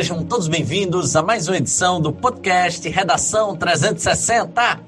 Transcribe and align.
Sejam 0.00 0.24
todos 0.24 0.48
bem-vindos 0.48 1.14
a 1.14 1.20
mais 1.20 1.46
uma 1.46 1.58
edição 1.58 2.00
do 2.00 2.10
podcast 2.10 2.88
Redação 2.88 3.54
360. 3.54 4.80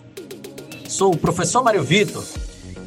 Sou 0.89 1.13
o 1.13 1.19
professor 1.19 1.63
Mário 1.63 1.83
Vitor 1.83 2.25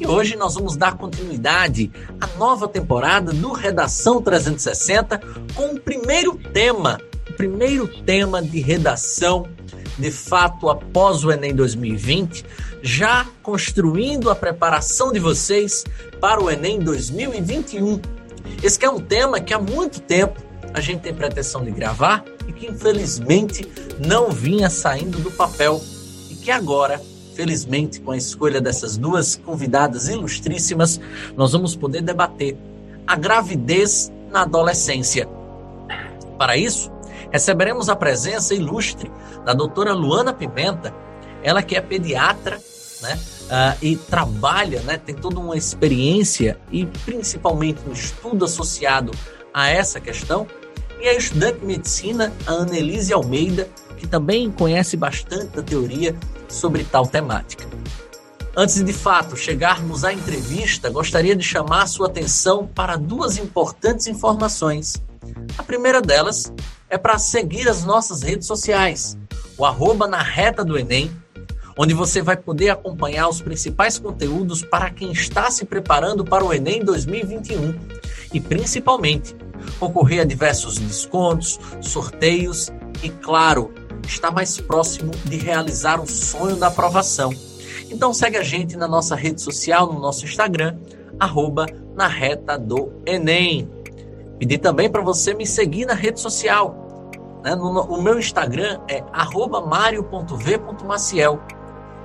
e 0.00 0.04
hoje 0.08 0.34
nós 0.34 0.54
vamos 0.54 0.76
dar 0.76 0.96
continuidade 0.96 1.88
à 2.20 2.26
nova 2.36 2.66
temporada 2.66 3.32
do 3.32 3.52
Redação 3.52 4.20
360 4.20 5.20
com 5.54 5.66
o 5.66 5.80
primeiro 5.80 6.36
tema, 6.52 7.00
o 7.30 7.32
primeiro 7.34 7.86
tema 8.02 8.42
de 8.42 8.58
redação 8.58 9.46
de 9.96 10.10
fato 10.10 10.68
após 10.68 11.22
o 11.22 11.30
Enem 11.30 11.54
2020, 11.54 12.44
já 12.82 13.24
construindo 13.40 14.30
a 14.30 14.34
preparação 14.34 15.12
de 15.12 15.20
vocês 15.20 15.84
para 16.20 16.42
o 16.42 16.50
Enem 16.50 16.80
2021. 16.80 18.00
Esse 18.64 18.84
é 18.84 18.90
um 18.90 18.98
tema 18.98 19.38
que 19.38 19.54
há 19.54 19.60
muito 19.60 20.00
tempo 20.00 20.45
a 20.72 20.80
gente 20.80 21.00
tem 21.00 21.14
pretensão 21.14 21.64
de 21.64 21.70
gravar 21.70 22.24
e 22.46 22.52
que 22.52 22.66
infelizmente 22.66 23.66
não 24.04 24.30
vinha 24.30 24.68
saindo 24.68 25.18
do 25.18 25.30
papel 25.30 25.80
e 26.30 26.34
que 26.34 26.50
agora, 26.50 27.00
felizmente, 27.34 28.00
com 28.00 28.10
a 28.10 28.16
escolha 28.16 28.60
dessas 28.60 28.96
duas 28.96 29.36
convidadas 29.36 30.08
ilustríssimas, 30.08 31.00
nós 31.36 31.52
vamos 31.52 31.74
poder 31.74 32.02
debater 32.02 32.56
a 33.06 33.16
gravidez 33.16 34.12
na 34.30 34.42
adolescência. 34.42 35.28
Para 36.38 36.56
isso, 36.56 36.90
receberemos 37.30 37.88
a 37.88 37.96
presença 37.96 38.54
ilustre 38.54 39.10
da 39.44 39.54
doutora 39.54 39.92
Luana 39.92 40.32
Pimenta, 40.32 40.94
ela 41.42 41.62
que 41.62 41.76
é 41.76 41.80
pediatra, 41.80 42.60
né? 43.02 43.18
Uh, 43.46 43.78
e 43.80 43.96
trabalha, 43.96 44.80
né, 44.80 44.98
tem 44.98 45.14
toda 45.14 45.38
uma 45.38 45.56
experiência 45.56 46.58
e 46.72 46.84
principalmente 46.84 47.78
um 47.88 47.92
estudo 47.92 48.44
associado 48.44 49.12
a 49.56 49.70
essa 49.70 49.98
questão, 49.98 50.46
e 51.00 51.08
a 51.08 51.14
estudante 51.14 51.60
de 51.60 51.66
medicina, 51.66 52.30
a 52.46 52.52
Annelise 52.52 53.14
Almeida, 53.14 53.66
que 53.96 54.06
também 54.06 54.50
conhece 54.50 54.98
bastante 54.98 55.56
da 55.56 55.62
teoria 55.62 56.14
sobre 56.46 56.84
tal 56.84 57.06
temática. 57.06 57.64
Antes 58.54 58.74
de, 58.74 58.84
de 58.84 58.92
fato 58.92 59.34
chegarmos 59.34 60.04
à 60.04 60.12
entrevista, 60.12 60.90
gostaria 60.90 61.34
de 61.34 61.42
chamar 61.42 61.86
sua 61.86 62.06
atenção 62.06 62.66
para 62.66 62.96
duas 62.96 63.38
importantes 63.38 64.06
informações. 64.06 65.02
A 65.56 65.62
primeira 65.62 66.02
delas 66.02 66.52
é 66.90 66.98
para 66.98 67.16
seguir 67.16 67.66
as 67.66 67.82
nossas 67.82 68.20
redes 68.20 68.46
sociais, 68.46 69.16
o 69.56 69.64
arroba 69.64 70.06
na 70.06 70.20
reta 70.20 70.62
do 70.62 70.78
Enem, 70.78 71.10
onde 71.78 71.94
você 71.94 72.20
vai 72.20 72.36
poder 72.36 72.68
acompanhar 72.68 73.26
os 73.26 73.40
principais 73.40 73.98
conteúdos 73.98 74.62
para 74.62 74.90
quem 74.90 75.12
está 75.12 75.50
se 75.50 75.64
preparando 75.64 76.26
para 76.26 76.44
o 76.44 76.52
Enem 76.52 76.84
2021 76.84 77.74
e 78.32 78.40
principalmente 78.40 79.34
concorrer 79.78 80.20
a 80.20 80.24
diversos 80.24 80.78
descontos, 80.78 81.58
sorteios 81.80 82.70
e, 83.02 83.10
claro, 83.10 83.72
estar 84.06 84.30
mais 84.30 84.60
próximo 84.60 85.10
de 85.24 85.36
realizar 85.36 86.00
o 86.00 86.06
sonho 86.06 86.56
da 86.56 86.68
aprovação. 86.68 87.32
Então 87.90 88.12
segue 88.12 88.36
a 88.36 88.42
gente 88.42 88.76
na 88.76 88.88
nossa 88.88 89.14
rede 89.14 89.40
social, 89.40 89.92
no 89.92 90.00
nosso 90.00 90.24
Instagram, 90.24 90.76
arroba 91.18 91.66
na 91.94 92.06
reta 92.06 92.58
do 92.58 92.92
Enem. 93.06 93.68
Pedi 94.38 94.58
também 94.58 94.90
para 94.90 95.02
você 95.02 95.32
me 95.34 95.46
seguir 95.46 95.86
na 95.86 95.94
rede 95.94 96.20
social. 96.20 96.86
Né? 97.42 97.54
No, 97.54 97.72
no, 97.72 97.82
o 97.82 98.02
meu 98.02 98.18
Instagram 98.18 98.80
é 98.88 99.02
arroba 99.12 99.64
mario.v.maciel. 99.64 101.40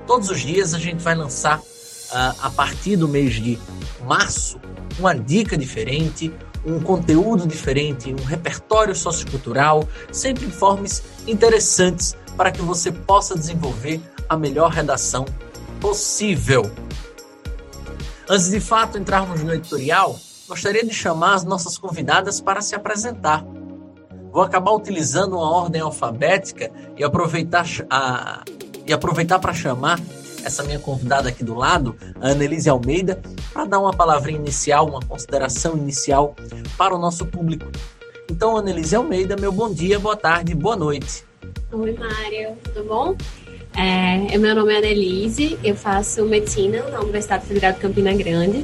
Todos 0.06 0.30
os 0.30 0.40
dias 0.40 0.74
a 0.74 0.78
gente 0.78 1.02
vai 1.02 1.14
lançar, 1.14 1.58
uh, 1.58 2.34
a 2.40 2.50
partir 2.50 2.96
do 2.96 3.08
mês 3.08 3.34
de 3.34 3.58
março, 4.06 4.58
uma 4.98 5.14
dica 5.14 5.56
diferente, 5.56 6.32
um 6.64 6.80
conteúdo 6.80 7.46
diferente, 7.46 8.12
um 8.12 8.24
repertório 8.24 8.94
sociocultural, 8.94 9.86
sempre 10.10 10.46
informes 10.46 11.02
interessantes 11.26 12.16
para 12.36 12.50
que 12.50 12.62
você 12.62 12.90
possa 12.90 13.36
desenvolver 13.36 14.00
a 14.28 14.36
melhor 14.36 14.70
redação 14.70 15.24
possível. 15.80 16.70
Antes 18.28 18.50
de 18.50 18.60
fato 18.60 18.96
entrarmos 18.96 19.42
no 19.42 19.52
editorial, 19.52 20.18
gostaria 20.48 20.84
de 20.84 20.94
chamar 20.94 21.34
as 21.34 21.44
nossas 21.44 21.76
convidadas 21.76 22.40
para 22.40 22.60
se 22.60 22.74
apresentar. 22.74 23.44
Vou 24.32 24.42
acabar 24.42 24.72
utilizando 24.72 25.36
uma 25.36 25.50
ordem 25.50 25.82
alfabética 25.82 26.70
e 26.96 27.04
aproveitar, 27.04 27.66
a, 27.90 28.42
e 28.86 28.92
aproveitar 28.92 29.38
para 29.38 29.52
chamar 29.52 30.00
essa 30.44 30.62
minha 30.62 30.78
convidada 30.78 31.28
aqui 31.28 31.44
do 31.44 31.54
lado, 31.54 31.96
a 32.20 32.28
Annelise 32.28 32.68
Almeida, 32.68 33.20
para 33.52 33.64
dar 33.64 33.78
uma 33.80 33.92
palavrinha 33.92 34.38
inicial, 34.38 34.86
uma 34.86 35.00
consideração 35.00 35.76
inicial 35.76 36.34
para 36.76 36.94
o 36.94 36.98
nosso 36.98 37.26
público. 37.26 37.70
Então, 38.30 38.56
Annelise 38.56 38.96
Almeida, 38.96 39.36
meu 39.36 39.52
bom 39.52 39.72
dia, 39.72 39.98
boa 39.98 40.16
tarde, 40.16 40.54
boa 40.54 40.76
noite. 40.76 41.24
Oi, 41.70 41.92
Mário, 41.92 42.56
tudo 42.64 42.84
bom? 42.84 43.16
É, 43.74 44.36
meu 44.36 44.54
nome 44.54 44.74
é 44.74 44.78
Annelise, 44.78 45.58
eu 45.64 45.74
faço 45.74 46.24
medicina 46.24 46.82
na 46.90 47.00
Universidade 47.00 47.46
Federal 47.46 47.72
de 47.72 47.78
Campina 47.78 48.12
Grande. 48.12 48.62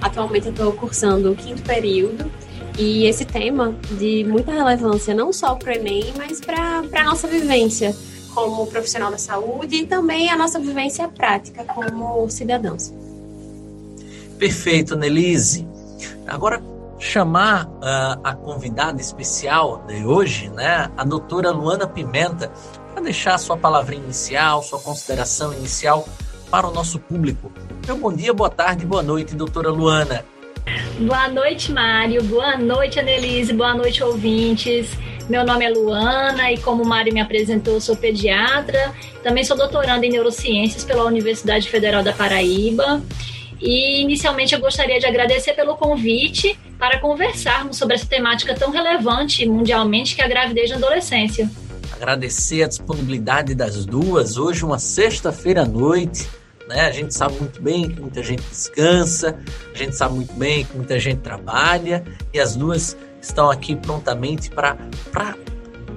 Atualmente 0.00 0.48
estou 0.48 0.72
cursando 0.72 1.32
o 1.32 1.36
quinto 1.36 1.62
período 1.62 2.30
e 2.78 3.06
esse 3.06 3.24
tema 3.24 3.74
de 3.98 4.24
muita 4.24 4.52
relevância 4.52 5.14
não 5.14 5.32
só 5.32 5.54
para 5.54 5.72
o 5.72 5.76
Enem, 5.76 6.12
mas 6.16 6.40
para 6.40 6.82
a 6.92 7.04
nossa 7.04 7.26
vivência 7.26 7.94
como 8.34 8.66
profissional 8.66 9.10
da 9.10 9.18
saúde 9.18 9.76
e 9.76 9.86
também 9.86 10.28
a 10.30 10.36
nossa 10.36 10.58
vivência 10.58 11.06
prática 11.08 11.64
como 11.64 12.28
cidadãos. 12.28 12.92
Perfeito, 14.38 14.96
Nelise. 14.96 15.66
Agora, 16.26 16.60
chamar 16.98 17.66
uh, 17.66 18.20
a 18.24 18.34
convidada 18.34 19.00
especial 19.00 19.84
de 19.86 20.04
hoje, 20.04 20.48
né, 20.50 20.90
a 20.96 21.04
doutora 21.04 21.50
Luana 21.50 21.86
Pimenta, 21.86 22.50
para 22.92 23.02
deixar 23.02 23.38
sua 23.38 23.56
palavrinha 23.56 24.02
inicial, 24.02 24.62
sua 24.62 24.80
consideração 24.80 25.52
inicial 25.52 26.06
para 26.50 26.66
o 26.66 26.72
nosso 26.72 26.98
público. 26.98 27.52
Meu 27.86 27.96
bom 27.96 28.12
dia, 28.12 28.32
boa 28.32 28.50
tarde, 28.50 28.86
boa 28.86 29.02
noite, 29.02 29.34
doutora 29.34 29.70
Luana. 29.70 30.24
Boa 30.98 31.28
noite, 31.28 31.72
Mário. 31.72 32.22
Boa 32.22 32.56
noite, 32.56 32.98
Annelise. 32.98 33.52
Boa 33.52 33.74
noite, 33.74 34.02
ouvintes. 34.02 34.88
Meu 35.28 35.44
nome 35.44 35.64
é 35.64 35.70
Luana 35.70 36.52
e, 36.52 36.58
como 36.58 36.82
o 36.82 36.86
Mário 36.86 37.12
me 37.12 37.20
apresentou, 37.20 37.80
sou 37.80 37.96
pediatra. 37.96 38.92
Também 39.22 39.42
sou 39.42 39.56
doutoranda 39.56 40.04
em 40.04 40.10
neurociências 40.10 40.84
pela 40.84 41.04
Universidade 41.04 41.68
Federal 41.68 42.02
da 42.02 42.12
Paraíba. 42.12 43.02
E, 43.58 44.02
inicialmente, 44.02 44.54
eu 44.54 44.60
gostaria 44.60 45.00
de 45.00 45.06
agradecer 45.06 45.54
pelo 45.54 45.76
convite 45.76 46.58
para 46.78 46.98
conversarmos 46.98 47.78
sobre 47.78 47.94
essa 47.94 48.06
temática 48.06 48.54
tão 48.54 48.70
relevante 48.70 49.46
mundialmente 49.46 50.14
que 50.14 50.20
é 50.20 50.26
a 50.26 50.28
gravidez 50.28 50.68
na 50.68 50.76
adolescência. 50.76 51.50
Agradecer 51.90 52.62
a 52.62 52.68
disponibilidade 52.68 53.54
das 53.54 53.86
duas. 53.86 54.36
Hoje, 54.36 54.62
uma 54.62 54.78
sexta-feira 54.78 55.62
à 55.62 55.66
noite. 55.66 56.28
Né? 56.68 56.80
A 56.82 56.90
gente 56.90 57.14
sabe 57.14 57.36
muito 57.38 57.62
bem 57.62 57.88
que 57.88 58.00
muita 58.00 58.22
gente 58.22 58.42
descansa, 58.42 59.38
a 59.74 59.76
gente 59.76 59.94
sabe 59.96 60.14
muito 60.14 60.32
bem 60.34 60.64
que 60.64 60.76
muita 60.76 60.98
gente 60.98 61.20
trabalha 61.20 62.02
e 62.32 62.40
as 62.40 62.56
duas 62.56 62.96
estão 63.24 63.50
aqui 63.50 63.74
prontamente 63.74 64.50
para 64.50 64.76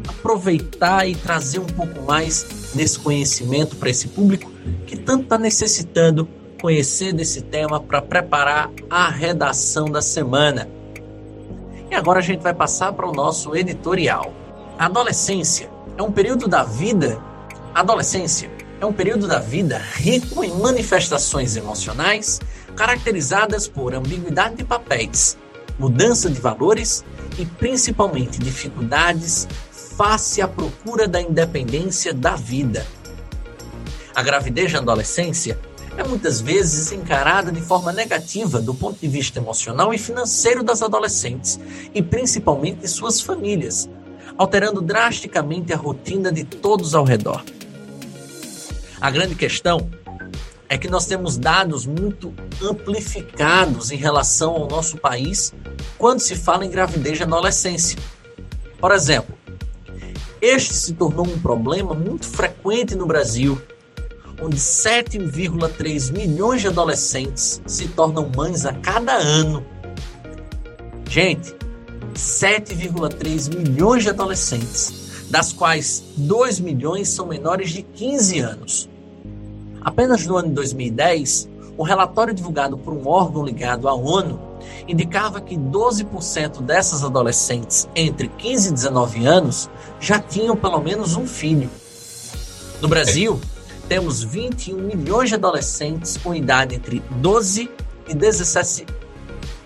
aproveitar 0.07 1.07
e 1.07 1.15
trazer 1.15 1.59
um 1.59 1.65
pouco 1.65 2.01
mais 2.01 2.71
desse 2.73 2.97
conhecimento 2.99 3.75
para 3.75 3.89
esse 3.89 4.07
público 4.07 4.51
que 4.85 4.97
tanto 4.97 5.23
está 5.23 5.37
necessitando 5.37 6.27
conhecer 6.61 7.13
desse 7.13 7.41
tema 7.41 7.79
para 7.79 8.01
preparar 8.01 8.71
a 8.89 9.09
redação 9.09 9.85
da 9.85 10.01
semana. 10.01 10.67
E 11.89 11.95
agora 11.95 12.19
a 12.19 12.21
gente 12.21 12.41
vai 12.41 12.53
passar 12.53 12.91
para 12.93 13.07
o 13.07 13.13
nosso 13.13 13.55
editorial. 13.55 14.33
Adolescência 14.77 15.69
é 15.97 16.03
um 16.03 16.11
período 16.11 16.47
da 16.47 16.63
vida. 16.63 17.21
Adolescência 17.73 18.49
é 18.79 18.85
um 18.85 18.93
período 18.93 19.27
da 19.27 19.39
vida 19.39 19.77
rico 19.77 20.43
em 20.43 20.51
manifestações 20.51 21.55
emocionais 21.55 22.39
caracterizadas 22.75 23.67
por 23.67 23.95
ambiguidade 23.95 24.55
de 24.55 24.63
papéis, 24.63 25.37
mudança 25.77 26.29
de 26.29 26.39
valores 26.39 27.03
e 27.37 27.45
principalmente 27.45 28.39
dificuldades 28.39 29.47
face 29.97 30.41
à 30.41 30.47
procura 30.47 31.07
da 31.07 31.21
independência 31.21 32.13
da 32.13 32.35
vida. 32.35 32.85
A 34.15 34.21
gravidez 34.21 34.73
na 34.73 34.79
adolescência 34.79 35.59
é 35.97 36.03
muitas 36.03 36.39
vezes 36.39 36.91
encarada 36.91 37.51
de 37.51 37.61
forma 37.61 37.91
negativa 37.91 38.61
do 38.61 38.73
ponto 38.73 38.99
de 38.99 39.07
vista 39.07 39.39
emocional 39.39 39.93
e 39.93 39.97
financeiro 39.97 40.63
das 40.63 40.81
adolescentes 40.81 41.59
e 41.93 42.01
principalmente 42.01 42.81
de 42.81 42.87
suas 42.87 43.19
famílias, 43.19 43.89
alterando 44.37 44.81
drasticamente 44.81 45.73
a 45.73 45.77
rotina 45.77 46.31
de 46.31 46.43
todos 46.43 46.93
ao 46.93 47.03
redor. 47.03 47.43
A 49.01 49.09
grande 49.09 49.35
questão 49.35 49.89
é 50.69 50.77
que 50.77 50.89
nós 50.89 51.05
temos 51.05 51.37
dados 51.37 51.85
muito 51.85 52.33
amplificados 52.61 53.91
em 53.91 53.97
relação 53.97 54.53
ao 54.53 54.67
nosso 54.67 54.97
país 54.97 55.53
quando 55.97 56.19
se 56.19 56.35
fala 56.35 56.65
em 56.65 56.69
gravidez 56.69 57.19
na 57.19 57.25
adolescência. 57.25 57.97
Por 58.79 58.91
exemplo, 58.91 59.35
este 60.41 60.73
se 60.73 60.93
tornou 60.93 61.25
um 61.25 61.39
problema 61.39 61.93
muito 61.93 62.27
frequente 62.27 62.95
no 62.95 63.05
Brasil, 63.05 63.59
onde 64.41 64.57
7,3 64.57 66.11
milhões 66.11 66.61
de 66.61 66.67
adolescentes 66.67 67.61
se 67.65 67.87
tornam 67.87 68.29
mães 68.35 68.65
a 68.65 68.73
cada 68.73 69.13
ano. 69.13 69.65
Gente, 71.09 71.55
7,3 72.13 73.55
milhões 73.55 74.03
de 74.03 74.09
adolescentes, 74.09 75.25
das 75.29 75.51
quais 75.51 76.03
2 76.17 76.59
milhões 76.59 77.09
são 77.09 77.25
menores 77.25 77.71
de 77.71 77.81
15 77.81 78.39
anos. 78.39 78.89
Apenas 79.87 80.25
no 80.25 80.35
ano 80.35 80.49
de 80.49 80.53
2010, 80.55 81.47
um 81.79 81.81
relatório 81.81 82.33
divulgado 82.33 82.77
por 82.77 82.93
um 82.93 83.07
órgão 83.07 83.45
ligado 83.45 83.87
à 83.87 83.93
ONU 83.93 84.37
indicava 84.85 85.39
que 85.39 85.55
12% 85.55 86.61
dessas 86.61 87.05
adolescentes 87.05 87.87
entre 87.95 88.27
15 88.27 88.67
e 88.67 88.73
19 88.73 89.25
anos 89.25 89.69
já 89.97 90.19
tinham 90.19 90.57
pelo 90.57 90.81
menos 90.81 91.15
um 91.15 91.25
filho. 91.25 91.69
No 92.81 92.89
Brasil, 92.89 93.39
temos 93.87 94.21
21 94.21 94.75
milhões 94.75 95.29
de 95.29 95.35
adolescentes 95.35 96.17
com 96.17 96.35
idade 96.35 96.75
entre 96.75 96.99
12 97.21 97.71
e 98.09 98.13
17, 98.13 98.85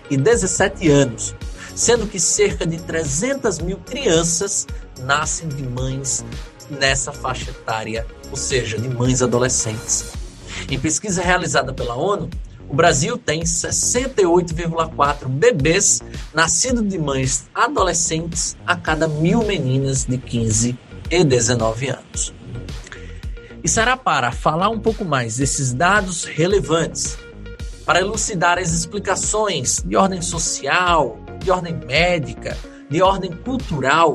e 0.08 0.16
17 0.16 0.88
anos, 0.88 1.34
sendo 1.74 2.06
que 2.06 2.20
cerca 2.20 2.64
de 2.64 2.80
300 2.80 3.58
mil 3.58 3.78
crianças 3.78 4.68
nascem 5.00 5.48
de 5.48 5.64
mães 5.64 6.24
nessa 6.72 7.12
faixa 7.12 7.50
etária, 7.50 8.06
ou 8.30 8.36
seja, 8.36 8.78
de 8.78 8.88
mães 8.88 9.22
adolescentes. 9.22 10.12
Em 10.70 10.78
pesquisa 10.78 11.22
realizada 11.22 11.72
pela 11.72 11.94
ONU, 11.94 12.28
o 12.68 12.74
Brasil 12.74 13.18
tem 13.18 13.42
68,4 13.42 15.28
bebês 15.28 16.00
nascidos 16.32 16.88
de 16.88 16.98
mães 16.98 17.48
adolescentes 17.54 18.56
a 18.66 18.74
cada 18.74 19.06
mil 19.06 19.44
meninas 19.44 20.04
de 20.06 20.16
15 20.16 20.78
e 21.10 21.24
19 21.24 21.88
anos. 21.90 22.32
E 23.62 23.68
será 23.68 23.96
para 23.96 24.32
falar 24.32 24.70
um 24.70 24.80
pouco 24.80 25.04
mais 25.04 25.36
desses 25.36 25.72
dados 25.72 26.24
relevantes, 26.24 27.18
para 27.84 28.00
elucidar 28.00 28.58
as 28.58 28.72
explicações 28.72 29.82
de 29.84 29.96
ordem 29.96 30.22
social, 30.22 31.18
de 31.40 31.50
ordem 31.50 31.74
médica, 31.74 32.56
de 32.92 33.02
ordem 33.02 33.32
cultural, 33.32 34.12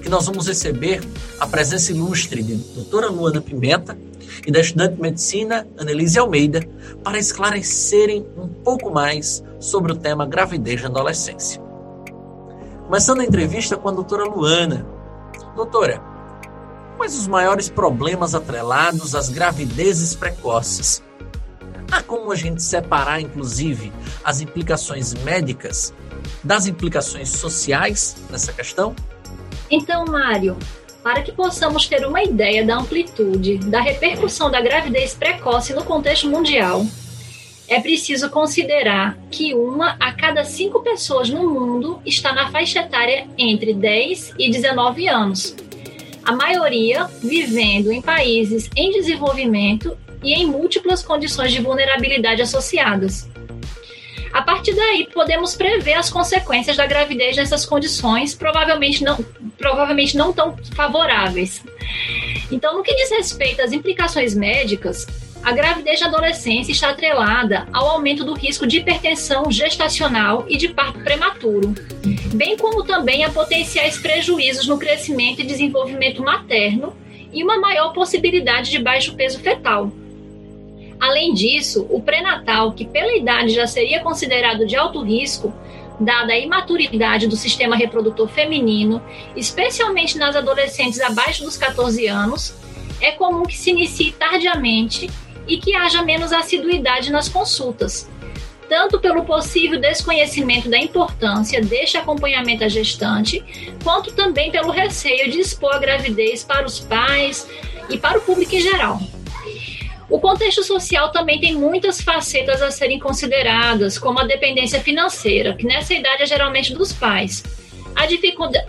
que 0.00 0.08
nós 0.08 0.24
vamos 0.26 0.46
receber 0.46 1.02
a 1.38 1.46
presença 1.46 1.92
ilustre 1.92 2.42
de 2.42 2.54
doutora 2.54 3.08
Luana 3.08 3.40
Pimenta, 3.40 3.98
e 4.46 4.50
da 4.50 4.60
estudante 4.60 4.94
de 4.94 5.02
medicina 5.02 5.66
Annelise 5.76 6.18
Almeida 6.18 6.60
para 7.02 7.18
esclarecerem 7.18 8.26
um 8.36 8.48
pouco 8.48 8.90
mais 8.90 9.42
sobre 9.58 9.92
o 9.92 9.96
tema 9.96 10.24
gravidez 10.24 10.80
na 10.80 10.88
adolescência. 10.88 11.60
Começando 12.86 13.20
a 13.20 13.24
entrevista 13.24 13.76
com 13.76 13.88
a 13.88 13.92
doutora 13.92 14.24
Luana. 14.24 14.86
Doutora, 15.54 16.00
quais 16.96 17.18
os 17.18 17.26
maiores 17.26 17.68
problemas 17.68 18.34
atrelados 18.34 19.14
às 19.14 19.28
gravidezes 19.28 20.14
precoces? 20.14 21.02
Há 21.90 22.02
como 22.02 22.30
a 22.30 22.36
gente 22.36 22.62
separar, 22.62 23.20
inclusive, 23.20 23.92
as 24.24 24.40
implicações 24.40 25.14
médicas 25.14 25.92
das 26.42 26.66
implicações 26.66 27.28
sociais 27.30 28.16
nessa 28.30 28.52
questão? 28.52 28.94
Então, 29.70 30.04
Mário, 30.04 30.56
para 31.02 31.22
que 31.22 31.32
possamos 31.32 31.86
ter 31.86 32.06
uma 32.06 32.22
ideia 32.22 32.64
da 32.64 32.76
amplitude 32.76 33.58
da 33.58 33.80
repercussão 33.80 34.50
da 34.50 34.60
gravidez 34.60 35.14
precoce 35.14 35.72
no 35.72 35.84
contexto 35.84 36.28
mundial, 36.28 36.84
é 37.66 37.80
preciso 37.80 38.28
considerar 38.30 39.16
que 39.30 39.54
uma 39.54 39.96
a 40.00 40.12
cada 40.12 40.44
cinco 40.44 40.82
pessoas 40.82 41.30
no 41.30 41.48
mundo 41.48 42.00
está 42.04 42.32
na 42.32 42.50
faixa 42.50 42.80
etária 42.80 43.28
entre 43.38 43.72
10 43.72 44.34
e 44.38 44.50
19 44.50 45.08
anos. 45.08 45.54
A 46.24 46.32
maioria 46.32 47.06
vivendo 47.22 47.92
em 47.92 48.02
países 48.02 48.68
em 48.76 48.90
desenvolvimento 48.90 49.96
e 50.22 50.34
em 50.34 50.46
múltiplas 50.46 51.02
condições 51.02 51.52
de 51.52 51.60
vulnerabilidade 51.60 52.42
associadas. 52.42 53.28
A 54.32 54.42
partir 54.42 54.74
daí, 54.74 55.08
podemos 55.12 55.56
prever 55.56 55.94
as 55.94 56.08
consequências 56.08 56.76
da 56.76 56.86
gravidez 56.86 57.36
nessas 57.36 57.66
condições, 57.66 58.34
provavelmente 58.34 59.02
não, 59.02 59.16
provavelmente 59.58 60.16
não 60.16 60.32
tão 60.32 60.56
favoráveis. 60.74 61.64
Então, 62.50 62.76
no 62.76 62.82
que 62.82 62.94
diz 62.94 63.10
respeito 63.10 63.60
às 63.60 63.72
implicações 63.72 64.34
médicas, 64.34 65.06
a 65.42 65.52
gravidez 65.52 66.00
na 66.00 66.08
adolescência 66.08 66.70
está 66.70 66.90
atrelada 66.90 67.66
ao 67.72 67.88
aumento 67.88 68.24
do 68.24 68.34
risco 68.34 68.66
de 68.66 68.78
hipertensão 68.78 69.50
gestacional 69.50 70.44
e 70.48 70.56
de 70.56 70.68
parto 70.68 71.00
prematuro, 71.00 71.74
bem 72.34 72.56
como 72.56 72.84
também 72.84 73.24
a 73.24 73.30
potenciais 73.30 73.98
prejuízos 73.98 74.66
no 74.68 74.78
crescimento 74.78 75.40
e 75.40 75.46
desenvolvimento 75.46 76.22
materno 76.22 76.94
e 77.32 77.42
uma 77.42 77.58
maior 77.58 77.92
possibilidade 77.92 78.70
de 78.70 78.78
baixo 78.78 79.14
peso 79.14 79.40
fetal. 79.40 79.90
Além 81.00 81.32
disso, 81.32 81.86
o 81.88 82.02
pré-natal, 82.02 82.72
que 82.72 82.84
pela 82.84 83.16
idade 83.16 83.54
já 83.54 83.66
seria 83.66 84.00
considerado 84.00 84.66
de 84.66 84.76
alto 84.76 85.02
risco, 85.02 85.52
dada 85.98 86.32
a 86.32 86.38
imaturidade 86.38 87.26
do 87.26 87.36
sistema 87.36 87.74
reprodutor 87.74 88.28
feminino, 88.28 89.02
especialmente 89.34 90.18
nas 90.18 90.36
adolescentes 90.36 91.00
abaixo 91.00 91.42
dos 91.42 91.56
14 91.56 92.06
anos, 92.06 92.54
é 93.00 93.12
comum 93.12 93.44
que 93.44 93.56
se 93.56 93.70
inicie 93.70 94.12
tardiamente 94.12 95.10
e 95.48 95.56
que 95.56 95.74
haja 95.74 96.02
menos 96.02 96.32
assiduidade 96.32 97.10
nas 97.10 97.28
consultas, 97.28 98.08
tanto 98.68 99.00
pelo 99.00 99.24
possível 99.24 99.80
desconhecimento 99.80 100.68
da 100.68 100.78
importância 100.78 101.62
deste 101.62 101.96
acompanhamento 101.96 102.62
à 102.62 102.68
gestante, 102.68 103.42
quanto 103.82 104.12
também 104.12 104.50
pelo 104.50 104.70
receio 104.70 105.30
de 105.30 105.40
expor 105.40 105.74
a 105.74 105.78
gravidez 105.78 106.44
para 106.44 106.66
os 106.66 106.78
pais 106.78 107.48
e 107.88 107.96
para 107.96 108.18
o 108.18 108.22
público 108.22 108.54
em 108.54 108.60
geral. 108.60 109.00
O 110.10 110.18
contexto 110.18 110.64
social 110.64 111.12
também 111.12 111.38
tem 111.40 111.54
muitas 111.54 112.00
facetas 112.00 112.60
a 112.60 112.70
serem 112.72 112.98
consideradas, 112.98 113.96
como 113.96 114.18
a 114.18 114.24
dependência 114.24 114.80
financeira, 114.80 115.54
que 115.54 115.64
nessa 115.64 115.94
idade 115.94 116.24
é 116.24 116.26
geralmente 116.26 116.74
dos 116.74 116.92
pais. 116.92 117.44
A 117.94 118.06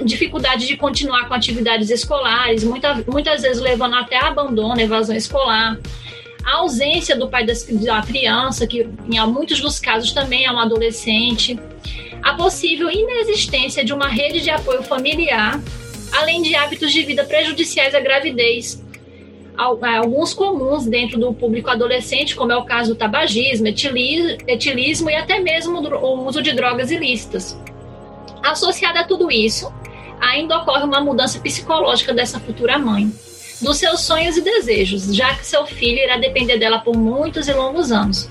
dificuldade 0.03 0.67
de 0.67 0.77
continuar 0.77 1.27
com 1.27 1.33
atividades 1.33 1.89
escolares, 1.89 2.63
muita, 2.63 3.03
muitas 3.07 3.41
vezes 3.41 3.59
levando 3.59 3.95
até 3.95 4.17
abandono, 4.17 4.79
evasão 4.79 5.15
escolar. 5.15 5.79
A 6.43 6.57
ausência 6.57 7.15
do 7.15 7.27
pai 7.27 7.45
da 7.45 8.01
criança, 8.01 8.67
que 8.67 8.87
em 9.09 9.19
muitos 9.27 9.59
dos 9.59 9.79
casos 9.79 10.11
também 10.11 10.45
é 10.45 10.51
um 10.51 10.59
adolescente. 10.59 11.59
A 12.21 12.35
possível 12.35 12.89
inexistência 12.89 13.83
de 13.83 13.93
uma 13.93 14.07
rede 14.07 14.41
de 14.41 14.51
apoio 14.51 14.83
familiar, 14.83 15.59
além 16.11 16.41
de 16.43 16.55
hábitos 16.55 16.91
de 16.91 17.03
vida 17.03 17.23
prejudiciais 17.23 17.95
à 17.95 17.99
gravidez, 17.99 18.83
alguns 19.57 20.33
comuns 20.33 20.85
dentro 20.85 21.19
do 21.19 21.33
público 21.33 21.69
adolescente, 21.69 22.35
como 22.35 22.51
é 22.51 22.57
o 22.57 22.65
caso 22.65 22.93
do 22.93 22.97
tabagismo, 22.97 23.67
etilismo 23.67 25.09
e 25.09 25.15
até 25.15 25.39
mesmo 25.39 25.79
o 25.79 26.25
uso 26.27 26.41
de 26.41 26.53
drogas 26.53 26.91
ilícitas. 26.91 27.59
Associada 28.43 29.01
a 29.01 29.03
tudo 29.03 29.31
isso, 29.31 29.71
ainda 30.19 30.57
ocorre 30.57 30.83
uma 30.83 31.01
mudança 31.01 31.39
psicológica 31.39 32.13
dessa 32.13 32.39
futura 32.39 32.77
mãe, 32.77 33.11
dos 33.61 33.77
seus 33.77 34.01
sonhos 34.01 34.37
e 34.37 34.41
desejos, 34.41 35.13
já 35.15 35.35
que 35.35 35.45
seu 35.45 35.65
filho 35.65 35.99
irá 35.99 36.17
depender 36.17 36.57
dela 36.57 36.79
por 36.79 36.95
muitos 36.95 37.47
e 37.47 37.53
longos 37.53 37.91
anos. 37.91 38.29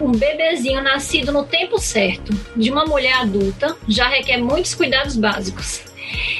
Um 0.00 0.12
bebezinho 0.12 0.82
nascido 0.82 1.32
no 1.32 1.44
tempo 1.44 1.78
certo, 1.78 2.32
de 2.56 2.70
uma 2.70 2.86
mulher 2.86 3.14
adulta, 3.14 3.76
já 3.86 4.08
requer 4.08 4.38
muitos 4.38 4.74
cuidados 4.74 5.16
básicos. 5.16 5.87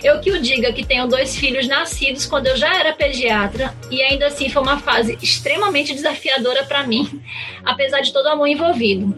Eu 0.02 0.20
que 0.20 0.30
o 0.30 0.40
diga 0.40 0.72
que 0.72 0.84
tenho 0.84 1.06
dois 1.06 1.36
filhos 1.36 1.66
nascidos 1.66 2.26
quando 2.26 2.46
eu 2.46 2.56
já 2.56 2.78
era 2.78 2.92
pediatra 2.92 3.74
e 3.90 4.02
ainda 4.02 4.26
assim 4.26 4.48
foi 4.48 4.62
uma 4.62 4.78
fase 4.78 5.18
extremamente 5.22 5.94
desafiadora 5.94 6.64
para 6.64 6.86
mim, 6.86 7.20
apesar 7.64 8.00
de 8.00 8.12
todo 8.12 8.26
o 8.26 8.30
amor 8.30 8.48
envolvido. 8.48 9.14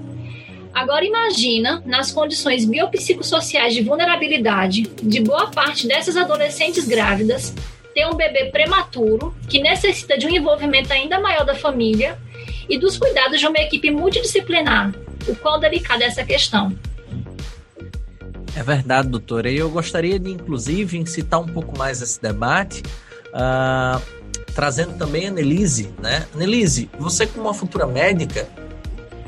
Agora 0.72 1.04
imagina, 1.04 1.82
nas 1.84 2.12
condições 2.12 2.64
biopsicossociais 2.64 3.74
de 3.74 3.82
vulnerabilidade 3.82 4.82
de 5.02 5.20
boa 5.20 5.50
parte 5.50 5.86
dessas 5.86 6.16
adolescentes 6.16 6.86
grávidas, 6.86 7.52
ter 7.92 8.06
um 8.06 8.14
bebê 8.14 8.46
prematuro 8.46 9.34
que 9.48 9.60
necessita 9.60 10.16
de 10.16 10.26
um 10.26 10.30
envolvimento 10.30 10.92
ainda 10.92 11.18
maior 11.18 11.44
da 11.44 11.54
família 11.54 12.16
e 12.68 12.78
dos 12.78 12.96
cuidados 12.96 13.40
de 13.40 13.46
uma 13.46 13.58
equipe 13.58 13.90
multidisciplinar. 13.90 14.92
O 15.26 15.34
quão 15.34 15.58
delicada 15.58 16.04
é 16.04 16.06
essa 16.06 16.24
questão. 16.24 16.72
É 18.56 18.62
verdade, 18.62 19.08
doutora. 19.08 19.50
E 19.50 19.56
eu 19.56 19.70
gostaria 19.70 20.18
de, 20.18 20.30
inclusive, 20.30 20.98
incitar 20.98 21.40
um 21.40 21.46
pouco 21.46 21.76
mais 21.78 22.02
esse 22.02 22.20
debate, 22.20 22.82
uh, 23.28 24.00
trazendo 24.54 24.96
também 24.98 25.28
a 25.28 25.30
Nelise. 25.30 25.90
Né? 26.02 26.26
Nelise, 26.34 26.90
você 26.98 27.26
como 27.26 27.46
uma 27.46 27.54
futura 27.54 27.86
médica, 27.86 28.48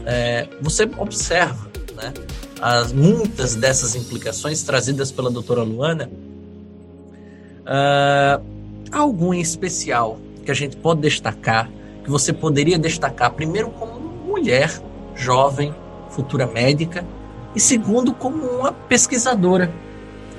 é, 0.04 0.48
você 0.60 0.88
observa 0.98 1.70
né, 1.94 2.12
as, 2.60 2.92
muitas 2.92 3.54
dessas 3.54 3.94
implicações 3.94 4.62
trazidas 4.62 5.12
pela 5.12 5.30
doutora 5.30 5.62
Luana. 5.62 6.10
Uh, 7.62 8.44
algum 8.90 9.32
em 9.32 9.40
especial 9.40 10.18
que 10.44 10.50
a 10.50 10.54
gente 10.54 10.76
pode 10.76 11.00
destacar, 11.00 11.70
que 12.02 12.10
você 12.10 12.32
poderia 12.32 12.78
destacar, 12.78 13.32
primeiro 13.32 13.70
como 13.70 14.00
mulher 14.00 14.72
jovem, 15.14 15.72
futura 16.10 16.46
médica, 16.46 17.04
e 17.54 17.60
segundo, 17.60 18.12
como 18.14 18.44
uma 18.44 18.72
pesquisadora, 18.72 19.72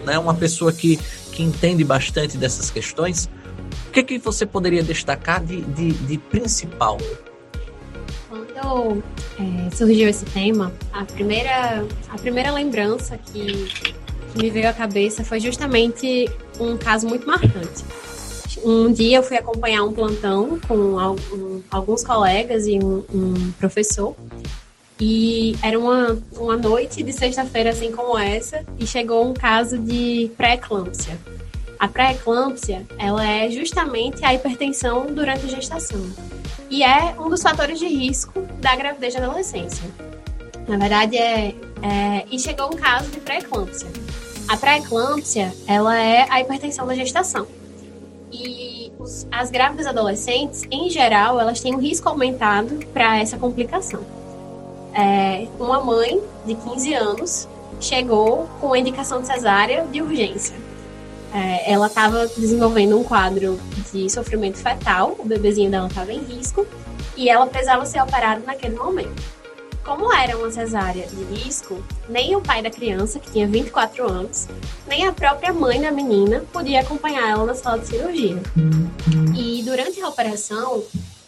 né? 0.05 0.17
uma 0.17 0.33
pessoa 0.33 0.71
que, 0.71 0.97
que 1.31 1.43
entende 1.43 1.83
bastante 1.83 2.37
dessas 2.37 2.69
questões. 2.69 3.29
O 3.87 3.91
que, 3.91 4.03
que 4.03 4.17
você 4.17 4.45
poderia 4.45 4.83
destacar 4.83 5.43
de, 5.43 5.61
de, 5.61 5.91
de 5.91 6.17
principal? 6.17 6.97
Quando 8.29 9.03
é, 9.39 9.75
surgiu 9.75 10.09
esse 10.09 10.25
tema, 10.25 10.73
a 10.91 11.05
primeira, 11.05 11.85
a 12.09 12.15
primeira 12.17 12.51
lembrança 12.51 13.17
que, 13.17 13.67
que 14.33 14.37
me 14.37 14.49
veio 14.49 14.69
à 14.69 14.73
cabeça 14.73 15.23
foi 15.23 15.39
justamente 15.39 16.29
um 16.59 16.75
caso 16.77 17.07
muito 17.07 17.27
marcante. 17.27 17.83
Um 18.63 18.91
dia 18.91 19.17
eu 19.17 19.23
fui 19.23 19.37
acompanhar 19.37 19.83
um 19.83 19.91
plantão 19.91 20.59
com 20.67 20.95
alguns 21.69 22.03
colegas 22.03 22.65
e 22.65 22.79
um, 22.79 23.03
um 23.13 23.51
professor. 23.59 24.15
E 25.05 25.57
era 25.61 25.77
uma, 25.77 26.17
uma 26.31 26.55
noite 26.55 27.03
de 27.03 27.11
sexta-feira, 27.11 27.71
assim 27.71 27.91
como 27.91 28.17
essa, 28.17 28.63
e 28.79 28.87
chegou 28.87 29.29
um 29.29 29.33
caso 29.33 29.77
de 29.77 30.31
pré-eclâmpsia. 30.37 31.19
A 31.77 31.89
pré-eclâmpsia, 31.89 32.85
ela 32.97 33.27
é 33.27 33.49
justamente 33.49 34.23
a 34.23 34.33
hipertensão 34.33 35.07
durante 35.07 35.43
a 35.43 35.49
gestação. 35.49 35.99
E 36.69 36.83
é 36.83 37.15
um 37.19 37.27
dos 37.27 37.43
fatores 37.43 37.79
de 37.79 37.85
risco 37.85 38.43
da 38.61 38.77
gravidez 38.77 39.13
da 39.13 39.25
adolescência. 39.25 39.83
Na 40.69 40.77
verdade, 40.77 41.17
é, 41.17 41.53
é 41.81 42.25
e 42.31 42.39
chegou 42.39 42.67
um 42.67 42.77
caso 42.77 43.11
de 43.11 43.19
pré-eclâmpsia. 43.19 43.89
A 44.47 44.55
pré-eclâmpsia, 44.55 45.53
ela 45.67 45.99
é 45.99 46.25
a 46.29 46.39
hipertensão 46.39 46.87
da 46.87 46.95
gestação. 46.95 47.45
E 48.31 48.89
os, 48.97 49.27
as 49.29 49.51
grávidas 49.51 49.85
adolescentes, 49.85 50.63
em 50.71 50.89
geral, 50.89 51.41
elas 51.41 51.59
têm 51.59 51.75
um 51.75 51.79
risco 51.79 52.07
aumentado 52.07 52.79
para 52.93 53.19
essa 53.19 53.37
complicação. 53.37 54.22
É, 54.93 55.47
uma 55.59 55.81
mãe 55.81 56.21
de 56.45 56.55
15 56.55 56.93
anos 56.93 57.47
chegou 57.79 58.47
com 58.61 58.73
a 58.73 58.79
indicação 58.79 59.21
de 59.21 59.27
cesárea 59.27 59.85
de 59.85 60.01
urgência. 60.01 60.55
É, 61.33 61.71
ela 61.71 61.87
estava 61.87 62.27
desenvolvendo 62.27 62.99
um 62.99 63.03
quadro 63.03 63.59
de 63.91 64.09
sofrimento 64.09 64.59
fetal, 64.59 65.15
o 65.17 65.25
bebezinho 65.25 65.71
dela 65.71 65.87
estava 65.87 66.13
em 66.13 66.19
risco, 66.19 66.65
e 67.17 67.27
ela 67.27 67.47
precisava 67.47 67.85
ser 67.85 68.01
operada 68.01 68.41
naquele 68.45 68.75
momento. 68.75 69.21
Como 69.83 70.13
era 70.13 70.37
uma 70.37 70.49
cesárea 70.49 71.05
de 71.07 71.23
risco, 71.33 71.83
nem 72.07 72.35
o 72.35 72.41
pai 72.41 72.61
da 72.61 72.69
criança, 72.69 73.19
que 73.19 73.31
tinha 73.31 73.45
24 73.45 74.09
anos, 74.09 74.47
nem 74.87 75.05
a 75.05 75.11
própria 75.11 75.51
mãe 75.51 75.81
da 75.81 75.91
menina 75.91 76.45
podia 76.53 76.79
acompanhar 76.79 77.29
ela 77.29 77.45
na 77.45 77.53
sala 77.53 77.79
de 77.79 77.87
cirurgia. 77.87 78.41
E 79.35 79.61
durante 79.63 79.99
a 80.01 80.07
operação, 80.07 80.83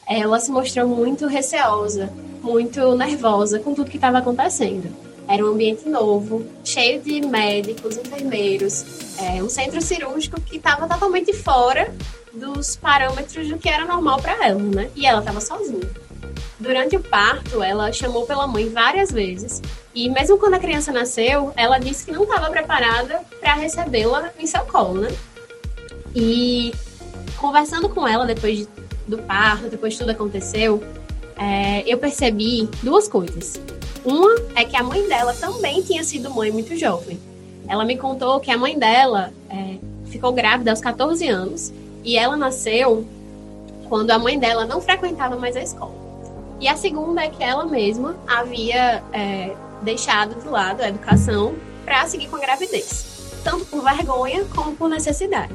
ela 0.07 0.39
se 0.39 0.51
mostrou 0.51 0.87
muito 0.87 1.27
receosa, 1.27 2.11
muito 2.41 2.95
nervosa 2.95 3.59
com 3.59 3.73
tudo 3.73 3.89
que 3.89 3.97
estava 3.97 4.19
acontecendo. 4.19 4.89
Era 5.27 5.43
um 5.43 5.49
ambiente 5.49 5.89
novo, 5.89 6.45
cheio 6.63 7.01
de 7.01 7.21
médicos, 7.21 7.97
enfermeiros, 7.97 8.85
é, 9.17 9.41
um 9.41 9.49
centro 9.49 9.81
cirúrgico 9.81 10.39
que 10.39 10.57
estava 10.57 10.87
totalmente 10.87 11.33
fora 11.33 11.91
dos 12.31 12.75
parâmetros 12.75 13.49
do 13.49 13.57
que 13.57 13.67
era 13.67 13.85
normal 13.85 14.21
para 14.21 14.45
ela, 14.45 14.61
né? 14.61 14.89
E 14.95 15.05
ela 15.05 15.19
estava 15.19 15.41
sozinha. 15.41 15.89
Durante 16.59 16.95
o 16.95 16.99
parto, 16.99 17.63
ela 17.63 17.91
chamou 17.91 18.25
pela 18.25 18.45
mãe 18.45 18.69
várias 18.69 19.11
vezes. 19.11 19.61
E 19.93 20.09
mesmo 20.09 20.37
quando 20.37 20.55
a 20.55 20.59
criança 20.59 20.91
nasceu, 20.91 21.51
ela 21.55 21.79
disse 21.79 22.05
que 22.05 22.11
não 22.11 22.23
estava 22.23 22.49
preparada 22.51 23.21
para 23.39 23.55
recebê-la 23.55 24.29
em 24.37 24.45
seu 24.45 24.61
colo, 24.61 25.01
né? 25.01 25.15
E 26.13 26.73
conversando 27.37 27.89
com 27.89 28.07
ela 28.07 28.25
depois 28.25 28.59
de, 28.59 28.67
do 29.07 29.17
parto, 29.19 29.69
depois 29.69 29.93
de 29.93 29.99
tudo 29.99 30.11
aconteceu, 30.11 30.83
é, 31.37 31.83
eu 31.85 31.97
percebi 31.97 32.69
duas 32.81 33.07
coisas. 33.07 33.59
Uma 34.03 34.35
é 34.55 34.63
que 34.63 34.75
a 34.75 34.83
mãe 34.83 35.07
dela 35.07 35.33
também 35.33 35.81
tinha 35.81 36.03
sido 36.03 36.29
mãe 36.29 36.51
muito 36.51 36.75
jovem. 36.77 37.19
Ela 37.67 37.83
me 37.83 37.97
contou 37.97 38.39
que 38.39 38.51
a 38.51 38.57
mãe 38.57 38.77
dela 38.77 39.33
é, 39.49 39.77
ficou 40.05 40.31
grávida 40.31 40.71
aos 40.71 40.79
14 40.79 41.27
anos 41.27 41.73
e 42.03 42.17
ela 42.17 42.37
nasceu 42.37 43.05
quando 43.89 44.11
a 44.11 44.19
mãe 44.19 44.37
dela 44.37 44.65
não 44.65 44.79
frequentava 44.81 45.35
mais 45.35 45.55
a 45.55 45.61
escola. 45.61 45.93
E 46.59 46.67
a 46.67 46.75
segunda 46.77 47.23
é 47.23 47.29
que 47.29 47.43
ela 47.43 47.65
mesma 47.65 48.15
havia 48.27 49.03
é, 49.11 49.55
deixado 49.81 50.39
de 50.41 50.47
lado 50.47 50.81
a 50.81 50.89
educação 50.89 51.55
para 51.83 52.07
seguir 52.07 52.27
com 52.27 52.37
a 52.37 52.39
gravidez, 52.39 53.05
tanto 53.43 53.65
por 53.65 53.83
vergonha 53.83 54.45
como 54.55 54.75
por 54.75 54.89
necessidade. 54.89 55.53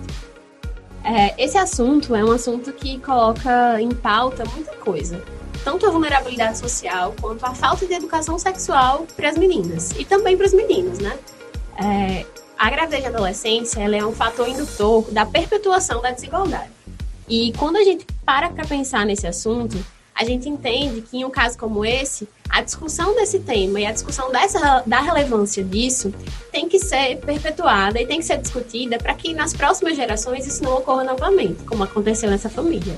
É, 1.05 1.35
esse 1.43 1.57
assunto 1.57 2.15
é 2.15 2.25
um 2.25 2.33
assunto 2.33 2.73
que 2.73 2.99
coloca 2.99 3.81
em 3.81 3.91
pauta 3.91 4.45
muita 4.55 4.73
coisa, 4.77 5.23
tanto 5.65 5.87
a 5.87 5.91
vulnerabilidade 5.91 6.59
social 6.59 7.15
quanto 7.21 7.45
a 7.45 7.55
falta 7.55 7.87
de 7.87 7.95
educação 7.95 8.39
sexual 8.39 9.07
para 9.17 9.31
as 9.31 9.39
meninas 9.39 9.93
e 9.99 10.05
também 10.05 10.37
para 10.37 10.47
os 10.47 10.53
meninos, 10.53 10.99
né? 10.99 11.19
É, 11.83 12.27
a 12.59 12.69
gravidez 12.69 13.03
de 13.03 13.09
adolescência 13.09 13.81
ela 13.81 13.97
é 13.97 14.05
um 14.05 14.13
fator 14.13 14.47
indutor 14.47 15.11
da 15.11 15.25
perpetuação 15.25 16.03
da 16.03 16.11
desigualdade. 16.11 16.71
E 17.27 17.53
quando 17.57 17.77
a 17.77 17.85
gente 17.85 18.07
para 18.25 18.51
para 18.51 18.67
pensar 18.67 19.07
nesse 19.07 19.27
assunto, 19.27 19.79
a 20.21 20.25
gente 20.25 20.51
entende 20.51 21.01
que 21.01 21.17
em 21.17 21.25
um 21.25 21.31
caso 21.31 21.57
como 21.57 21.83
esse, 21.83 22.29
a 22.47 22.61
discussão 22.61 23.17
desse 23.17 23.39
tema 23.39 23.81
e 23.81 23.87
a 23.87 23.93
discussão 23.93 24.31
dessa, 24.31 24.83
da 24.87 25.01
relevância 25.01 25.65
disso 25.65 26.13
tem 26.53 26.69
que 26.69 26.79
ser 26.79 27.17
perpetuada 27.21 27.99
e 27.99 28.07
tem 28.07 28.19
que 28.19 28.27
ser 28.27 28.37
discutida 28.37 28.99
para 28.99 29.15
que 29.15 29.33
nas 29.33 29.55
próximas 29.55 29.97
gerações 29.97 30.47
isso 30.47 30.63
não 30.63 30.77
ocorra 30.77 31.05
novamente, 31.05 31.65
como 31.65 31.85
aconteceu 31.85 32.29
nessa 32.29 32.51
família. 32.51 32.95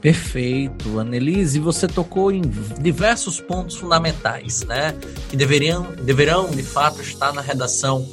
Perfeito, 0.00 0.98
Annelise, 0.98 1.58
você 1.58 1.86
tocou 1.86 2.32
em 2.32 2.40
diversos 2.80 3.38
pontos 3.38 3.76
fundamentais, 3.76 4.64
né, 4.64 4.96
que 5.28 5.36
deveriam, 5.36 5.82
deverão 6.02 6.48
de 6.48 6.62
fato 6.62 7.02
estar 7.02 7.34
na 7.34 7.42
redação 7.42 8.08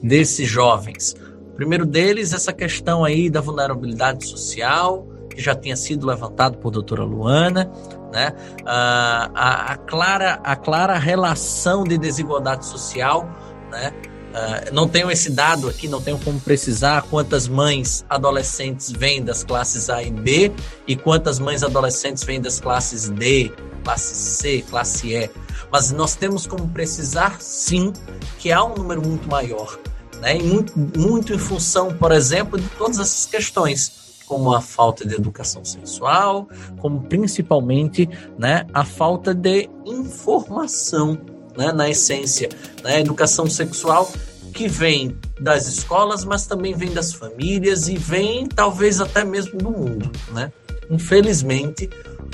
desses 0.00 0.48
jovens. 0.48 1.16
O 1.48 1.56
primeiro 1.56 1.84
deles, 1.84 2.32
essa 2.32 2.52
questão 2.52 3.04
aí 3.04 3.28
da 3.28 3.40
vulnerabilidade 3.40 4.28
social, 4.28 5.11
que 5.34 5.42
já 5.42 5.54
tinha 5.54 5.76
sido 5.76 6.06
levantado 6.06 6.58
por 6.58 6.70
doutora 6.70 7.04
Luana, 7.04 7.70
né? 8.12 8.32
Ah, 8.66 9.30
a, 9.34 9.72
a, 9.72 9.76
clara, 9.76 10.40
a 10.44 10.56
clara 10.56 10.98
relação 10.98 11.84
de 11.84 11.96
desigualdade 11.98 12.66
social, 12.66 13.28
né? 13.70 13.92
Ah, 14.34 14.70
não 14.72 14.88
tenho 14.88 15.10
esse 15.10 15.30
dado 15.30 15.68
aqui, 15.68 15.88
não 15.88 16.00
tenho 16.00 16.18
como 16.18 16.40
precisar 16.40 17.02
quantas 17.02 17.46
mães 17.46 18.04
adolescentes 18.08 18.90
vêm 18.90 19.22
das 19.22 19.44
classes 19.44 19.90
A 19.90 20.02
e 20.02 20.10
B 20.10 20.52
e 20.86 20.96
quantas 20.96 21.38
mães 21.38 21.62
adolescentes 21.62 22.24
vêm 22.24 22.40
das 22.40 22.58
classes 22.58 23.08
D, 23.08 23.52
classe 23.84 24.14
C, 24.14 24.64
classe 24.68 25.14
E. 25.14 25.30
Mas 25.70 25.90
nós 25.92 26.14
temos 26.14 26.46
como 26.46 26.68
precisar, 26.68 27.40
sim, 27.40 27.92
que 28.38 28.50
há 28.50 28.64
um 28.64 28.74
número 28.74 29.06
muito 29.06 29.28
maior. 29.28 29.78
Né? 30.20 30.36
E 30.38 30.42
muito, 30.42 30.78
muito 30.78 31.34
em 31.34 31.38
função, 31.38 31.92
por 31.94 32.12
exemplo, 32.12 32.58
de 32.58 32.68
todas 32.70 32.98
essas 32.98 33.26
questões 33.26 34.01
como 34.32 34.54
a 34.54 34.62
falta 34.62 35.06
de 35.06 35.14
educação 35.14 35.62
sexual, 35.62 36.48
como 36.80 37.02
principalmente 37.02 38.08
né, 38.38 38.64
a 38.72 38.82
falta 38.82 39.34
de 39.34 39.68
informação 39.84 41.20
né, 41.54 41.70
na 41.70 41.90
essência. 41.90 42.48
Né, 42.82 43.00
educação 43.00 43.46
sexual 43.46 44.10
que 44.54 44.68
vem 44.68 45.18
das 45.38 45.66
escolas, 45.66 46.24
mas 46.24 46.46
também 46.46 46.72
vem 46.72 46.94
das 46.94 47.12
famílias 47.12 47.88
e 47.88 47.98
vem 47.98 48.46
talvez 48.46 49.02
até 49.02 49.22
mesmo 49.22 49.58
do 49.58 49.70
mundo. 49.70 50.10
Né? 50.32 50.50
Infelizmente, 50.90 51.90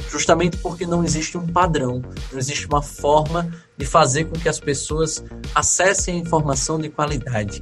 justamente 0.08 0.56
porque 0.58 0.86
não 0.86 1.02
existe 1.02 1.36
um 1.36 1.48
padrão, 1.48 2.00
não 2.30 2.38
existe 2.38 2.68
uma 2.68 2.80
forma 2.80 3.52
de 3.76 3.84
fazer 3.84 4.26
com 4.26 4.38
que 4.38 4.48
as 4.48 4.60
pessoas 4.60 5.24
acessem 5.52 6.14
a 6.14 6.18
informação 6.18 6.78
de 6.78 6.90
qualidade. 6.90 7.58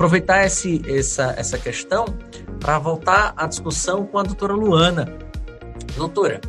Aproveitar 0.00 0.46
esse, 0.46 0.80
essa, 0.88 1.34
essa 1.36 1.58
questão 1.58 2.06
para 2.58 2.78
voltar 2.78 3.34
à 3.36 3.46
discussão 3.46 4.06
com 4.06 4.18
a 4.18 4.22
doutora 4.22 4.54
Luana. 4.54 5.12
Doutora, 5.94 6.40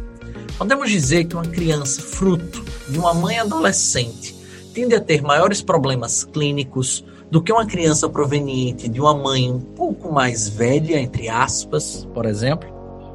podemos 0.57 0.89
dizer 0.89 1.25
que 1.25 1.35
uma 1.35 1.43
criança 1.43 2.01
fruto 2.01 2.63
de 2.87 2.97
uma 2.97 3.13
mãe 3.13 3.39
adolescente 3.39 4.33
tende 4.73 4.95
a 4.95 5.01
ter 5.01 5.21
maiores 5.21 5.61
problemas 5.61 6.23
clínicos 6.23 7.03
do 7.29 7.43
que 7.43 7.51
uma 7.51 7.65
criança 7.65 8.07
proveniente 8.07 8.87
de 8.87 9.01
uma 9.01 9.13
mãe 9.13 9.51
um 9.51 9.59
pouco 9.59 10.13
mais 10.13 10.47
velha, 10.47 10.97
entre 10.97 11.27
aspas, 11.27 12.07
por 12.13 12.25
exemplo? 12.25 12.69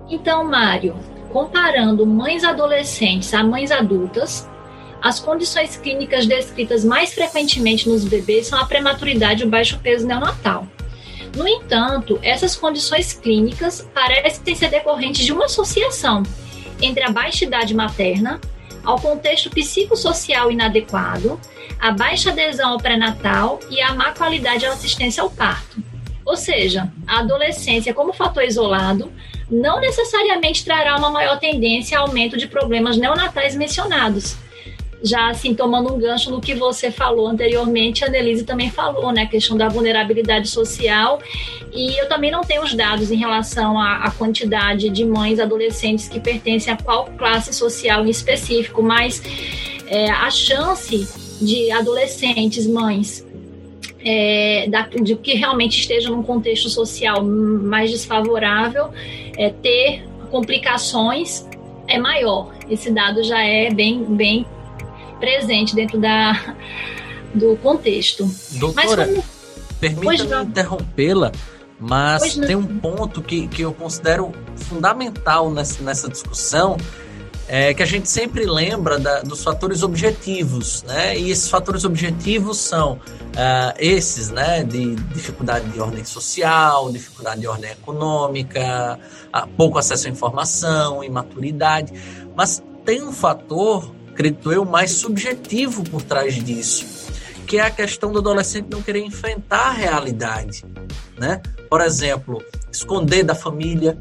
Então, 0.06 0.44
Mário, 0.44 0.94
comparando 1.32 2.06
mães 2.06 2.44
adolescentes 2.44 3.32
a 3.32 3.42
mães 3.42 3.70
adultas, 3.70 4.46
as 5.06 5.20
condições 5.20 5.76
clínicas 5.76 6.26
descritas 6.26 6.84
mais 6.84 7.14
frequentemente 7.14 7.88
nos 7.88 8.04
bebês 8.04 8.48
são 8.48 8.58
a 8.58 8.64
prematuridade 8.64 9.44
e 9.44 9.46
o 9.46 9.48
baixo 9.48 9.78
peso 9.78 10.04
neonatal. 10.04 10.66
No 11.36 11.46
entanto, 11.46 12.18
essas 12.22 12.56
condições 12.56 13.12
clínicas 13.12 13.88
parecem 13.94 14.56
ser 14.56 14.68
decorrentes 14.68 15.24
de 15.24 15.32
uma 15.32 15.44
associação 15.44 16.24
entre 16.82 17.04
a 17.04 17.10
baixa 17.10 17.44
idade 17.44 17.72
materna, 17.72 18.40
ao 18.82 18.98
contexto 18.98 19.48
psicossocial 19.48 20.50
inadequado, 20.50 21.40
a 21.78 21.92
baixa 21.92 22.30
adesão 22.30 22.70
ao 22.70 22.78
pré-natal 22.78 23.60
e 23.70 23.80
a 23.80 23.94
má 23.94 24.10
qualidade 24.10 24.66
da 24.66 24.72
assistência 24.72 25.22
ao 25.22 25.30
parto. 25.30 25.80
Ou 26.24 26.36
seja, 26.36 26.90
a 27.06 27.20
adolescência 27.20 27.94
como 27.94 28.12
fator 28.12 28.42
isolado 28.42 29.12
não 29.48 29.78
necessariamente 29.78 30.64
trará 30.64 30.96
uma 30.96 31.10
maior 31.10 31.38
tendência 31.38 31.96
ao 31.96 32.08
aumento 32.08 32.36
de 32.36 32.48
problemas 32.48 32.96
neonatais 32.96 33.54
mencionados, 33.54 34.36
já 35.02 35.28
assim, 35.28 35.54
tomando 35.54 35.92
um 35.92 35.98
gancho 35.98 36.30
no 36.30 36.40
que 36.40 36.54
você 36.54 36.90
falou 36.90 37.28
anteriormente, 37.28 38.04
a 38.04 38.08
Annelise 38.08 38.44
também 38.44 38.70
falou, 38.70 39.12
né? 39.12 39.22
A 39.22 39.26
questão 39.26 39.56
da 39.56 39.68
vulnerabilidade 39.68 40.48
social. 40.48 41.20
E 41.72 42.00
eu 42.00 42.08
também 42.08 42.30
não 42.30 42.42
tenho 42.42 42.62
os 42.62 42.74
dados 42.74 43.10
em 43.10 43.16
relação 43.16 43.78
à, 43.78 44.04
à 44.04 44.10
quantidade 44.10 44.88
de 44.88 45.04
mães 45.04 45.38
adolescentes 45.38 46.08
que 46.08 46.18
pertencem 46.18 46.72
a 46.72 46.76
qual 46.76 47.06
classe 47.18 47.52
social 47.52 48.06
em 48.06 48.10
específico, 48.10 48.82
mas 48.82 49.22
é, 49.86 50.10
a 50.10 50.30
chance 50.30 51.06
de 51.40 51.70
adolescentes, 51.70 52.66
mães, 52.66 53.24
é, 54.02 54.66
da, 54.68 54.88
de 54.88 55.14
que 55.16 55.34
realmente 55.34 55.78
esteja 55.78 56.08
num 56.08 56.22
contexto 56.22 56.70
social 56.70 57.22
mais 57.22 57.90
desfavorável, 57.90 58.88
é, 59.36 59.50
ter 59.50 60.04
complicações 60.30 61.46
é 61.86 61.98
maior. 61.98 62.52
Esse 62.70 62.90
dado 62.90 63.22
já 63.22 63.40
é 63.42 63.70
bem, 63.70 64.02
bem 64.02 64.46
presente 65.18 65.74
dentro 65.74 65.98
da, 65.98 66.54
do 67.34 67.56
contexto. 67.56 68.28
Doutora, 68.52 69.06
como... 69.06 69.24
permita-me 69.80 70.44
interrompê-la, 70.44 71.32
mas 71.78 72.36
tem 72.36 72.56
um 72.56 72.66
ponto 72.78 73.22
que, 73.22 73.48
que 73.48 73.62
eu 73.62 73.72
considero 73.72 74.32
fundamental 74.56 75.50
nessa, 75.50 75.82
nessa 75.82 76.08
discussão, 76.08 76.76
é 77.48 77.72
que 77.72 77.82
a 77.82 77.86
gente 77.86 78.08
sempre 78.08 78.44
lembra 78.44 78.98
da, 78.98 79.20
dos 79.20 79.44
fatores 79.44 79.82
objetivos, 79.82 80.82
né? 80.82 81.16
E 81.16 81.30
esses 81.30 81.48
fatores 81.48 81.84
objetivos 81.84 82.58
são 82.58 82.94
uh, 82.94 83.74
esses, 83.78 84.30
né? 84.30 84.64
De 84.64 84.96
dificuldade 84.96 85.68
de 85.70 85.80
ordem 85.80 86.04
social, 86.04 86.90
dificuldade 86.90 87.40
de 87.40 87.46
ordem 87.46 87.70
econômica, 87.70 88.98
uh, 89.32 89.46
pouco 89.56 89.78
acesso 89.78 90.08
à 90.08 90.10
informação, 90.10 91.04
imaturidade. 91.04 91.92
Mas 92.34 92.60
tem 92.84 93.02
um 93.02 93.12
fator, 93.12 93.94
acredito 94.16 94.50
eu, 94.50 94.64
mais 94.64 94.92
subjetivo 94.92 95.84
por 95.84 96.00
trás 96.00 96.42
disso, 96.42 97.12
que 97.46 97.58
é 97.58 97.60
a 97.60 97.70
questão 97.70 98.10
do 98.10 98.18
adolescente 98.18 98.68
não 98.70 98.80
querer 98.80 99.04
enfrentar 99.04 99.68
a 99.68 99.70
realidade, 99.70 100.64
né? 101.18 101.42
Por 101.68 101.82
exemplo, 101.82 102.42
esconder 102.72 103.22
da 103.22 103.34
família, 103.34 103.98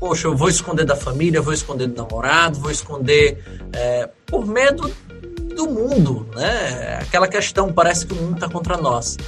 poxa, 0.00 0.26
eu 0.26 0.34
vou 0.34 0.48
esconder 0.48 0.86
da 0.86 0.96
família, 0.96 1.42
vou 1.42 1.52
esconder 1.52 1.86
do 1.86 2.02
namorado, 2.02 2.58
vou 2.58 2.70
esconder 2.70 3.44
é, 3.74 4.08
por 4.24 4.46
medo 4.46 4.90
do 5.54 5.68
mundo, 5.68 6.26
né? 6.34 6.98
Aquela 7.02 7.28
questão, 7.28 7.70
parece 7.70 8.06
que 8.06 8.14
o 8.14 8.16
mundo 8.16 8.36
está 8.36 8.48
contra 8.48 8.78
nós. 8.78 9.18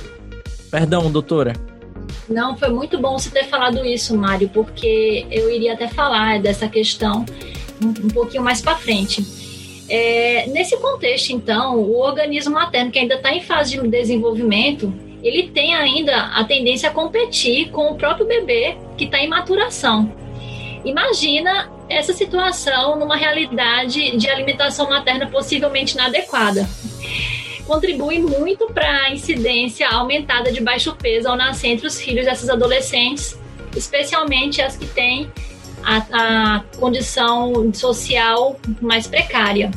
Perdão, 0.71 1.11
doutora. 1.11 1.53
Não, 2.27 2.57
foi 2.57 2.71
muito 2.71 2.99
bom 2.99 3.19
você 3.19 3.29
ter 3.29 3.45
falado 3.45 3.85
isso, 3.85 4.17
Mário, 4.17 4.49
porque 4.49 5.27
eu 5.31 5.51
iria 5.51 5.75
até 5.75 5.87
falar 5.87 6.41
dessa 6.41 6.67
questão 6.67 7.27
um, 7.83 7.89
um 7.89 8.09
pouquinho 8.09 8.43
mais 8.43 8.63
para 8.63 8.75
frente. 8.75 9.48
É, 9.89 10.47
nesse 10.49 10.77
contexto, 10.77 11.31
então, 11.31 11.79
o 11.79 11.99
organismo 11.99 12.55
materno 12.55 12.91
que 12.91 12.99
ainda 12.99 13.15
está 13.15 13.33
em 13.33 13.41
fase 13.41 13.81
de 13.81 13.89
desenvolvimento, 13.89 14.93
ele 15.23 15.49
tem 15.49 15.75
ainda 15.75 16.15
a 16.15 16.45
tendência 16.45 16.91
a 16.91 16.93
competir 16.93 17.71
com 17.71 17.91
o 17.91 17.95
próprio 17.97 18.27
bebê 18.27 18.77
que 18.97 19.05
está 19.05 19.19
em 19.19 19.29
maturação. 19.29 20.13
Imagina 20.85 21.71
essa 21.89 22.13
situação 22.13 22.99
numa 22.99 23.17
realidade 23.17 24.17
de 24.17 24.29
alimentação 24.29 24.89
materna 24.89 25.27
possivelmente 25.27 25.95
inadequada. 25.95 26.69
Contribui 27.67 28.19
muito 28.19 28.67
para 28.73 29.07
a 29.07 29.13
incidência 29.13 29.89
aumentada 29.89 30.53
de 30.53 30.61
baixo 30.61 30.95
peso 30.95 31.29
ao 31.29 31.37
nascer 31.37 31.69
entre 31.69 31.87
os 31.87 32.01
filhos 32.01 32.25
dessas 32.25 32.49
adolescentes, 32.49 33.39
especialmente 33.77 34.63
as 34.63 34.77
que 34.77 34.87
têm 34.87 35.31
a, 35.85 36.57
a 36.57 36.61
condição 36.79 37.73
social 37.73 38.59
mais 38.81 39.07
precária. 39.07 39.71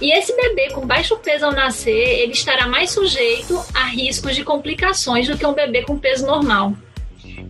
E 0.00 0.16
esse 0.16 0.34
bebê 0.36 0.70
com 0.70 0.86
baixo 0.86 1.16
peso 1.16 1.46
ao 1.46 1.52
nascer, 1.52 2.20
ele 2.20 2.32
estará 2.32 2.68
mais 2.68 2.90
sujeito 2.90 3.60
a 3.74 3.84
riscos 3.84 4.36
de 4.36 4.44
complicações 4.44 5.26
do 5.26 5.36
que 5.36 5.46
um 5.46 5.52
bebê 5.52 5.82
com 5.82 5.98
peso 5.98 6.26
normal 6.26 6.72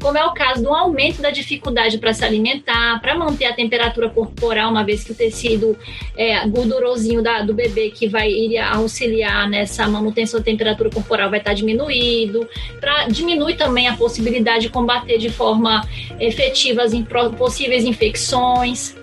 como 0.01 0.17
é 0.17 0.25
o 0.25 0.33
caso 0.33 0.63
do 0.63 0.73
aumento 0.73 1.21
da 1.21 1.31
dificuldade 1.31 1.99
para 1.99 2.13
se 2.13 2.25
alimentar, 2.25 3.01
para 3.01 3.17
manter 3.17 3.47
a 3.47 3.53
temperatura 3.53 4.09
corporal, 4.09 4.71
uma 4.71 4.85
vez 4.85 5.05
que 5.05 5.13
o 5.13 5.15
tecido 5.15 5.77
é, 6.17 6.47
gordurosinho 6.47 7.23
da, 7.23 7.43
do 7.43 7.55
bebê 7.55 7.91
que 7.91 8.09
vai 8.09 8.31
ir 8.31 8.59
auxiliar 8.59 9.49
nessa 9.49 9.87
manutenção 9.89 10.41
da 10.41 10.45
temperatura 10.45 10.91
corporal 10.91 11.31
vai 11.31 11.39
estar 11.41 11.51
tá 11.51 11.55
diminuído, 11.55 12.49
para 12.81 13.09
diminuir 13.09 13.57
também 13.57 13.89
a 13.89 13.97
possibilidade 13.97 14.63
de 14.63 14.69
combater 14.69 15.19
de 15.19 15.31
forma 15.31 15.87
efetiva 16.21 16.83
as 16.83 16.93
possíveis 17.37 17.85
infecções. 17.85 18.97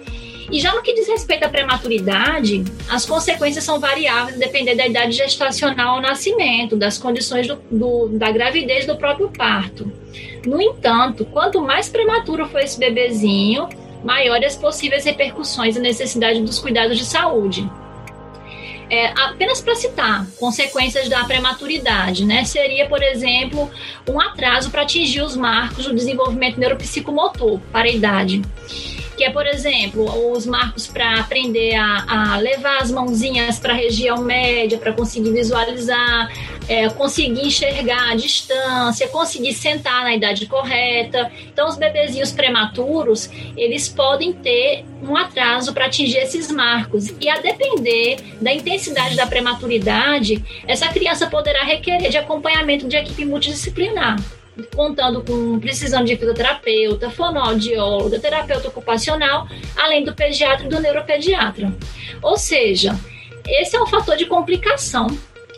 E 0.51 0.59
já 0.59 0.73
no 0.75 0.81
que 0.81 0.93
diz 0.93 1.07
respeito 1.07 1.43
à 1.43 1.49
prematuridade, 1.49 2.63
as 2.87 3.05
consequências 3.05 3.63
são 3.63 3.79
variáveis 3.79 4.37
dependendo 4.37 4.77
da 4.77 4.87
idade 4.87 5.13
gestacional 5.13 5.95
ao 5.95 6.01
nascimento, 6.01 6.75
das 6.75 6.97
condições 6.97 7.47
do, 7.47 7.59
do, 7.71 8.09
da 8.09 8.31
gravidez 8.31 8.85
do 8.85 8.95
próprio 8.95 9.29
parto. 9.29 9.91
No 10.45 10.61
entanto, 10.61 11.25
quanto 11.25 11.61
mais 11.61 11.89
prematuro 11.89 12.47
for 12.47 12.59
esse 12.59 12.79
bebezinho, 12.79 13.67
maiores 14.03 14.53
as 14.53 14.55
possíveis 14.55 15.03
repercussões 15.03 15.75
e 15.75 15.79
necessidade 15.79 16.41
dos 16.41 16.59
cuidados 16.59 16.97
de 16.97 17.05
saúde. 17.05 17.69
É, 18.87 19.07
apenas 19.19 19.61
para 19.61 19.73
citar, 19.73 20.27
consequências 20.39 21.09
da 21.09 21.23
prematuridade, 21.23 22.23
né? 22.23 22.45
Seria, 22.45 22.87
por 22.87 23.01
exemplo, 23.01 23.69
um 24.07 24.21
atraso 24.21 24.69
para 24.69 24.83
atingir 24.83 25.21
os 25.21 25.35
marcos 25.35 25.85
do 25.85 25.95
desenvolvimento 25.95 26.59
neuropsicomotor 26.59 27.59
para 27.71 27.87
a 27.87 27.91
idade 27.91 28.43
que 29.15 29.23
é, 29.23 29.29
por 29.29 29.47
exemplo, 29.47 30.31
os 30.31 30.45
marcos 30.45 30.87
para 30.87 31.19
aprender 31.19 31.75
a, 31.75 32.33
a, 32.33 32.37
levar 32.37 32.81
as 32.81 32.91
mãozinhas 32.91 33.59
para 33.59 33.73
a 33.73 33.75
região 33.75 34.17
média, 34.17 34.77
para 34.77 34.93
conseguir 34.93 35.31
visualizar, 35.31 36.31
é, 36.67 36.89
conseguir 36.89 37.47
enxergar 37.47 38.11
a 38.11 38.15
distância, 38.15 39.07
conseguir 39.07 39.53
sentar 39.53 40.03
na 40.03 40.15
idade 40.15 40.45
correta. 40.45 41.31
Então, 41.47 41.67
os 41.67 41.77
bebezinhos 41.77 42.31
prematuros, 42.31 43.29
eles 43.55 43.87
podem 43.87 44.33
ter 44.33 44.85
um 45.01 45.15
atraso 45.15 45.73
para 45.73 45.85
atingir 45.85 46.17
esses 46.17 46.51
marcos. 46.51 47.13
E 47.19 47.29
a 47.29 47.39
depender 47.39 48.17
da 48.41 48.53
intensidade 48.53 49.15
da 49.15 49.25
prematuridade, 49.25 50.43
essa 50.67 50.87
criança 50.89 51.27
poderá 51.27 51.63
requerer 51.63 52.09
de 52.09 52.17
acompanhamento 52.17 52.87
de 52.87 52.97
equipe 52.97 53.25
multidisciplinar 53.25 54.17
contando 54.75 55.21
com 55.21 55.59
precisão 55.59 56.03
de 56.03 56.15
fisioterapeuta, 56.15 57.09
fonoaudióloga, 57.09 58.19
terapeuta 58.19 58.67
ocupacional, 58.67 59.47
além 59.75 60.03
do 60.03 60.13
pediatra 60.13 60.65
e 60.65 60.69
do 60.69 60.79
neuropediatra. 60.79 61.73
Ou 62.21 62.37
seja, 62.37 62.97
esse 63.47 63.75
é 63.75 63.81
um 63.81 63.87
fator 63.87 64.15
de 64.15 64.25
complicação 64.25 65.07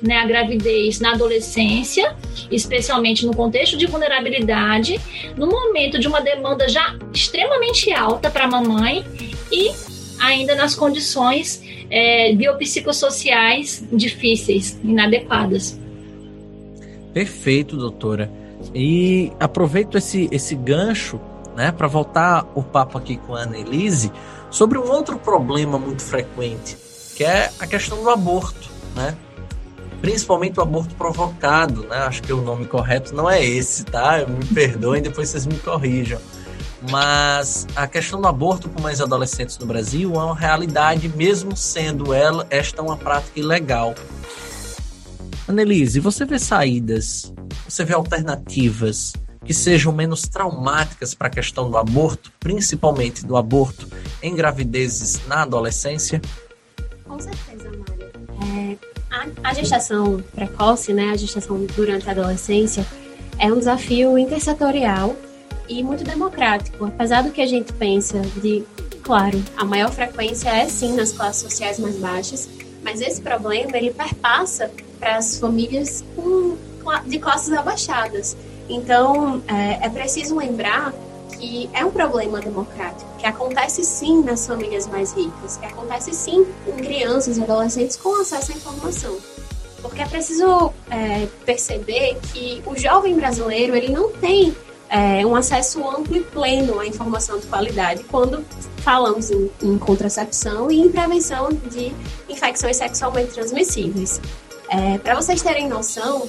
né, 0.01 0.17
a 0.17 0.25
gravidez 0.25 0.99
na 0.99 1.13
adolescência, 1.13 2.15
especialmente 2.51 3.25
no 3.25 3.35
contexto 3.35 3.77
de 3.77 3.85
vulnerabilidade, 3.85 4.99
no 5.35 5.47
momento 5.47 5.99
de 5.99 6.07
uma 6.07 6.21
demanda 6.21 6.67
já 6.69 6.95
extremamente 7.13 7.91
alta 7.91 8.29
para 8.29 8.45
a 8.45 8.47
mamãe 8.47 9.03
e 9.51 9.71
ainda 10.19 10.55
nas 10.55 10.75
condições 10.75 11.63
é, 11.89 12.33
biopsicossociais 12.33 13.87
difíceis, 13.91 14.79
inadequadas. 14.83 15.79
Perfeito, 17.13 17.75
doutora. 17.75 18.29
E 18.73 19.31
aproveito 19.39 19.97
esse, 19.97 20.27
esse 20.31 20.55
gancho 20.55 21.19
né, 21.55 21.71
para 21.71 21.87
voltar 21.87 22.45
o 22.53 22.61
papo 22.61 22.97
aqui 22.97 23.17
com 23.17 23.35
a 23.35 23.41
Annelise 23.41 24.11
sobre 24.49 24.77
um 24.77 24.89
outro 24.89 25.17
problema 25.17 25.79
muito 25.79 26.03
frequente, 26.03 26.77
que 27.15 27.23
é 27.23 27.51
a 27.59 27.65
questão 27.65 28.01
do 28.01 28.09
aborto, 28.09 28.69
né? 28.95 29.17
Principalmente 29.99 30.59
o 30.59 30.61
aborto 30.61 30.93
provocado, 30.93 31.87
né? 31.87 31.97
Acho 31.97 32.21
que 32.21 32.31
o 32.31 32.41
nome 32.41 32.67
correto 32.67 33.15
não 33.15 33.27
é 33.27 33.43
esse, 33.43 33.83
tá? 33.83 34.23
Me 34.27 34.45
perdoem, 34.45 35.01
depois 35.01 35.29
vocês 35.29 35.47
me 35.47 35.57
corrijam. 35.57 36.19
Mas 36.91 37.65
a 37.75 37.87
questão 37.87 38.21
do 38.21 38.27
aborto 38.27 38.69
com 38.69 38.79
mães 38.79 39.01
adolescentes 39.01 39.57
no 39.57 39.65
Brasil 39.65 40.13
é 40.13 40.19
uma 40.19 40.35
realidade, 40.35 41.09
mesmo 41.09 41.57
sendo 41.57 42.13
ela 42.13 42.45
esta 42.51 42.83
uma 42.83 42.95
prática 42.95 43.39
ilegal. 43.39 43.95
Annelise, 45.47 45.99
você 45.99 46.23
vê 46.23 46.37
saídas 46.37 47.33
você 47.67 47.83
vê 47.83 47.93
alternativas 47.93 49.13
que 49.45 49.53
sejam 49.53 49.93
menos 49.93 50.23
traumáticas 50.23 51.13
para 51.13 51.27
a 51.27 51.29
questão 51.29 51.69
do 51.69 51.77
aborto, 51.77 52.31
principalmente 52.39 53.25
do 53.25 53.37
aborto 53.37 53.87
em 54.21 54.35
gravidezes 54.35 55.25
na 55.25 55.43
adolescência? 55.43 56.21
Com 57.05 57.17
certeza, 57.19 57.71
Mário. 57.71 58.11
É, 58.43 58.77
a, 59.09 59.49
a, 59.49 59.53
gestação 59.53 60.21
precoce, 60.35 60.93
né, 60.93 61.11
a 61.11 61.15
gestação 61.15 61.65
durante 61.75 62.09
a 62.09 62.11
adolescência, 62.11 62.85
é 63.39 63.51
um 63.51 63.57
desafio 63.57 64.17
intersetorial 64.17 65.15
e 65.69 65.81
muito 65.81 66.03
democrático. 66.03 66.85
Apesar 66.85 67.21
do 67.23 67.31
que 67.31 67.41
a 67.41 67.47
gente 67.47 67.71
pensa 67.73 68.19
de, 68.41 68.65
claro, 69.01 69.41
a 69.55 69.63
maior 69.63 69.91
frequência 69.91 70.49
é 70.49 70.67
sim 70.67 70.93
nas 70.93 71.13
classes 71.13 71.43
sociais 71.43 71.79
mais 71.79 71.95
baixas, 71.95 72.49
mas 72.83 72.99
esse 72.99 73.21
problema 73.21 73.77
ele 73.77 73.91
perpassa 73.91 74.69
para 74.99 75.17
as 75.17 75.39
famílias 75.39 76.03
com 76.15 76.57
de 77.05 77.19
classes 77.19 77.53
abaixadas. 77.53 78.35
Então, 78.69 79.41
é, 79.47 79.85
é 79.85 79.89
preciso 79.89 80.35
lembrar 80.35 80.93
que 81.37 81.69
é 81.73 81.85
um 81.85 81.91
problema 81.91 82.39
democrático, 82.39 83.09
que 83.17 83.25
acontece 83.25 83.83
sim 83.83 84.23
nas 84.23 84.47
famílias 84.47 84.87
mais 84.87 85.13
ricas, 85.13 85.57
que 85.57 85.65
acontece 85.65 86.13
sim 86.13 86.45
em 86.67 86.75
crianças 86.75 87.37
e 87.37 87.43
adolescentes 87.43 87.95
com 87.95 88.19
acesso 88.21 88.51
à 88.51 88.55
informação. 88.55 89.17
Porque 89.81 90.01
é 90.01 90.05
preciso 90.05 90.73
é, 90.89 91.27
perceber 91.45 92.17
que 92.33 92.61
o 92.65 92.75
jovem 92.75 93.15
brasileiro 93.15 93.75
ele 93.75 93.89
não 93.89 94.11
tem 94.11 94.55
é, 94.89 95.25
um 95.25 95.35
acesso 95.35 95.87
amplo 95.87 96.15
e 96.15 96.21
pleno 96.21 96.79
à 96.79 96.87
informação 96.87 97.39
de 97.39 97.45
qualidade 97.45 98.03
quando 98.05 98.43
falamos 98.77 99.29
em, 99.29 99.51
em 99.61 99.77
contracepção 99.77 100.71
e 100.71 100.79
em 100.79 100.89
prevenção 100.89 101.49
de 101.49 101.93
infecções 102.27 102.77
sexualmente 102.77 103.33
transmissíveis. 103.33 104.19
É, 104.69 104.97
Para 104.97 105.15
vocês 105.15 105.41
terem 105.41 105.69
noção, 105.69 106.27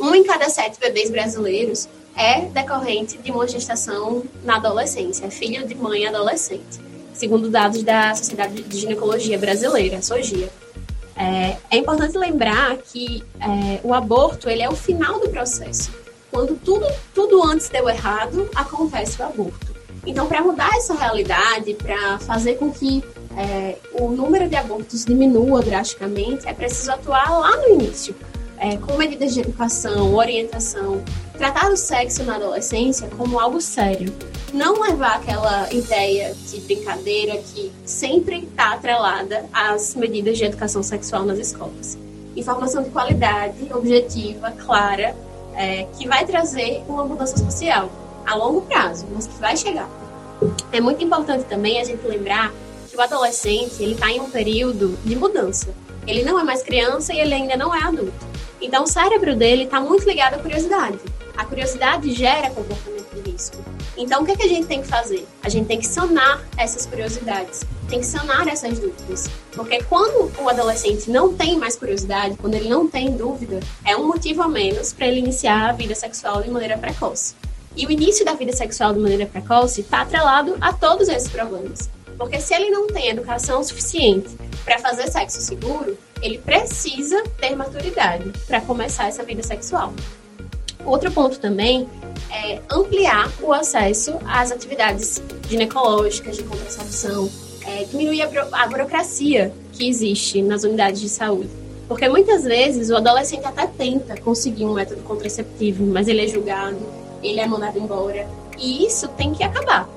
um 0.00 0.14
em 0.14 0.24
cada 0.24 0.48
sete 0.48 0.78
bebês 0.78 1.10
brasileiros 1.10 1.88
é 2.16 2.42
decorrente 2.42 3.18
de 3.18 3.30
uma 3.30 3.46
gestação 3.46 4.24
na 4.44 4.56
adolescência, 4.56 5.26
é 5.26 5.30
filho 5.30 5.66
de 5.66 5.74
mãe 5.74 6.06
adolescente, 6.06 6.80
segundo 7.14 7.48
dados 7.48 7.82
da 7.82 8.14
Sociedade 8.14 8.62
de 8.62 8.78
Ginecologia 8.78 9.38
Brasileira, 9.38 10.02
SOGIA. 10.02 10.48
É, 11.16 11.56
é 11.70 11.76
importante 11.78 12.16
lembrar 12.16 12.76
que 12.76 13.24
é, 13.40 13.80
o 13.82 13.92
aborto 13.92 14.48
ele 14.48 14.62
é 14.62 14.68
o 14.68 14.76
final 14.76 15.18
do 15.18 15.28
processo. 15.28 15.90
Quando 16.30 16.56
tudo, 16.56 16.86
tudo 17.14 17.42
antes 17.44 17.68
deu 17.68 17.88
errado, 17.88 18.48
acontece 18.54 19.20
o 19.20 19.24
aborto. 19.24 19.68
Então, 20.06 20.26
para 20.26 20.42
mudar 20.42 20.70
essa 20.76 20.94
realidade, 20.94 21.74
para 21.74 22.18
fazer 22.20 22.54
com 22.54 22.72
que 22.72 23.02
é, 23.36 23.76
o 23.94 24.10
número 24.10 24.48
de 24.48 24.56
abortos 24.56 25.04
diminua 25.04 25.60
drasticamente, 25.60 26.46
é 26.46 26.52
preciso 26.52 26.92
atuar 26.92 27.30
lá 27.38 27.56
no 27.56 27.68
início, 27.74 28.14
é, 28.60 28.76
com 28.76 28.96
medidas 28.96 29.34
de 29.34 29.40
educação, 29.40 30.14
orientação, 30.14 31.02
tratar 31.36 31.70
o 31.70 31.76
sexo 31.76 32.22
na 32.24 32.36
adolescência 32.36 33.08
como 33.16 33.38
algo 33.38 33.60
sério. 33.60 34.12
Não 34.52 34.80
levar 34.80 35.16
aquela 35.16 35.72
ideia 35.72 36.34
de 36.34 36.60
brincadeira 36.60 37.36
que 37.38 37.70
sempre 37.84 38.44
está 38.44 38.74
atrelada 38.74 39.44
às 39.52 39.94
medidas 39.94 40.38
de 40.38 40.44
educação 40.44 40.82
sexual 40.82 41.24
nas 41.24 41.38
escolas. 41.38 41.98
Informação 42.34 42.82
de 42.82 42.90
qualidade, 42.90 43.56
objetiva, 43.72 44.50
clara, 44.52 45.14
é, 45.54 45.86
que 45.98 46.06
vai 46.06 46.24
trazer 46.24 46.82
uma 46.88 47.04
mudança 47.04 47.36
social 47.36 47.90
a 48.24 48.34
longo 48.34 48.62
prazo, 48.62 49.06
mas 49.12 49.26
que 49.26 49.36
vai 49.38 49.56
chegar. 49.56 49.88
É 50.70 50.80
muito 50.80 51.02
importante 51.02 51.44
também 51.44 51.80
a 51.80 51.84
gente 51.84 52.06
lembrar 52.06 52.52
que 52.88 52.96
o 52.96 53.00
adolescente 53.00 53.82
ele 53.82 53.94
está 53.94 54.10
em 54.10 54.20
um 54.20 54.30
período 54.30 54.96
de 55.04 55.16
mudança. 55.16 55.68
Ele 56.06 56.22
não 56.22 56.38
é 56.38 56.44
mais 56.44 56.62
criança 56.62 57.12
e 57.12 57.20
ele 57.20 57.34
ainda 57.34 57.56
não 57.56 57.74
é 57.74 57.82
adulto. 57.82 58.27
Então 58.60 58.84
o 58.84 58.86
cérebro 58.86 59.36
dele 59.36 59.64
está 59.64 59.80
muito 59.80 60.08
ligado 60.08 60.34
à 60.34 60.38
curiosidade. 60.38 60.98
A 61.36 61.44
curiosidade 61.44 62.12
gera 62.12 62.50
comportamento 62.50 63.14
de 63.14 63.30
risco. 63.30 63.56
Então 63.96 64.22
o 64.22 64.24
que, 64.24 64.32
é 64.32 64.36
que 64.36 64.42
a 64.42 64.48
gente 64.48 64.66
tem 64.66 64.82
que 64.82 64.88
fazer? 64.88 65.26
A 65.42 65.48
gente 65.48 65.66
tem 65.66 65.78
que 65.78 65.86
sanar 65.86 66.42
essas 66.56 66.86
curiosidades, 66.86 67.64
tem 67.88 68.00
que 68.00 68.06
sanar 68.06 68.46
essas 68.48 68.78
dúvidas. 68.78 69.28
Porque 69.52 69.82
quando 69.84 70.32
o 70.40 70.48
adolescente 70.48 71.10
não 71.10 71.34
tem 71.34 71.56
mais 71.56 71.76
curiosidade, 71.76 72.36
quando 72.36 72.54
ele 72.54 72.68
não 72.68 72.88
tem 72.88 73.16
dúvida, 73.16 73.60
é 73.84 73.96
um 73.96 74.06
motivo 74.06 74.42
a 74.42 74.48
menos 74.48 74.92
para 74.92 75.06
ele 75.06 75.20
iniciar 75.20 75.70
a 75.70 75.72
vida 75.72 75.94
sexual 75.94 76.42
de 76.42 76.50
maneira 76.50 76.76
precoce. 76.76 77.34
E 77.76 77.86
o 77.86 77.90
início 77.92 78.24
da 78.24 78.34
vida 78.34 78.52
sexual 78.52 78.92
de 78.92 78.98
maneira 78.98 79.26
precoce 79.26 79.82
está 79.82 80.00
atrelado 80.00 80.56
a 80.60 80.72
todos 80.72 81.08
esses 81.08 81.28
problemas. 81.28 81.88
Porque 82.18 82.40
se 82.40 82.52
ele 82.52 82.68
não 82.68 82.88
tem 82.88 83.08
educação 83.08 83.62
suficiente 83.62 84.28
para 84.64 84.78
fazer 84.80 85.08
sexo 85.08 85.40
seguro, 85.40 85.96
ele 86.20 86.38
precisa 86.38 87.22
ter 87.40 87.54
maturidade 87.54 88.32
para 88.46 88.60
começar 88.60 89.06
essa 89.06 89.22
vida 89.22 89.42
sexual. 89.42 89.94
Outro 90.84 91.10
ponto 91.12 91.38
também 91.38 91.88
é 92.30 92.60
ampliar 92.70 93.30
o 93.40 93.52
acesso 93.52 94.18
às 94.26 94.50
atividades 94.50 95.22
ginecológicas, 95.48 96.36
de 96.36 96.42
contracepção, 96.42 97.30
é, 97.66 97.84
diminuir 97.84 98.22
a, 98.22 98.26
buro 98.26 98.48
a 98.52 98.66
burocracia 98.66 99.52
que 99.72 99.88
existe 99.88 100.42
nas 100.42 100.64
unidades 100.64 101.00
de 101.00 101.08
saúde. 101.08 101.50
Porque 101.86 102.08
muitas 102.08 102.44
vezes 102.44 102.90
o 102.90 102.96
adolescente 102.96 103.46
até 103.46 103.66
tenta 103.66 104.20
conseguir 104.20 104.64
um 104.64 104.74
método 104.74 105.02
contraceptivo, 105.02 105.86
mas 105.86 106.06
ele 106.08 106.24
é 106.24 106.28
julgado, 106.28 106.78
ele 107.22 107.40
é 107.40 107.46
mandado 107.46 107.78
embora. 107.78 108.28
E 108.58 108.84
isso 108.84 109.08
tem 109.08 109.32
que 109.32 109.42
acabar. 109.42 109.88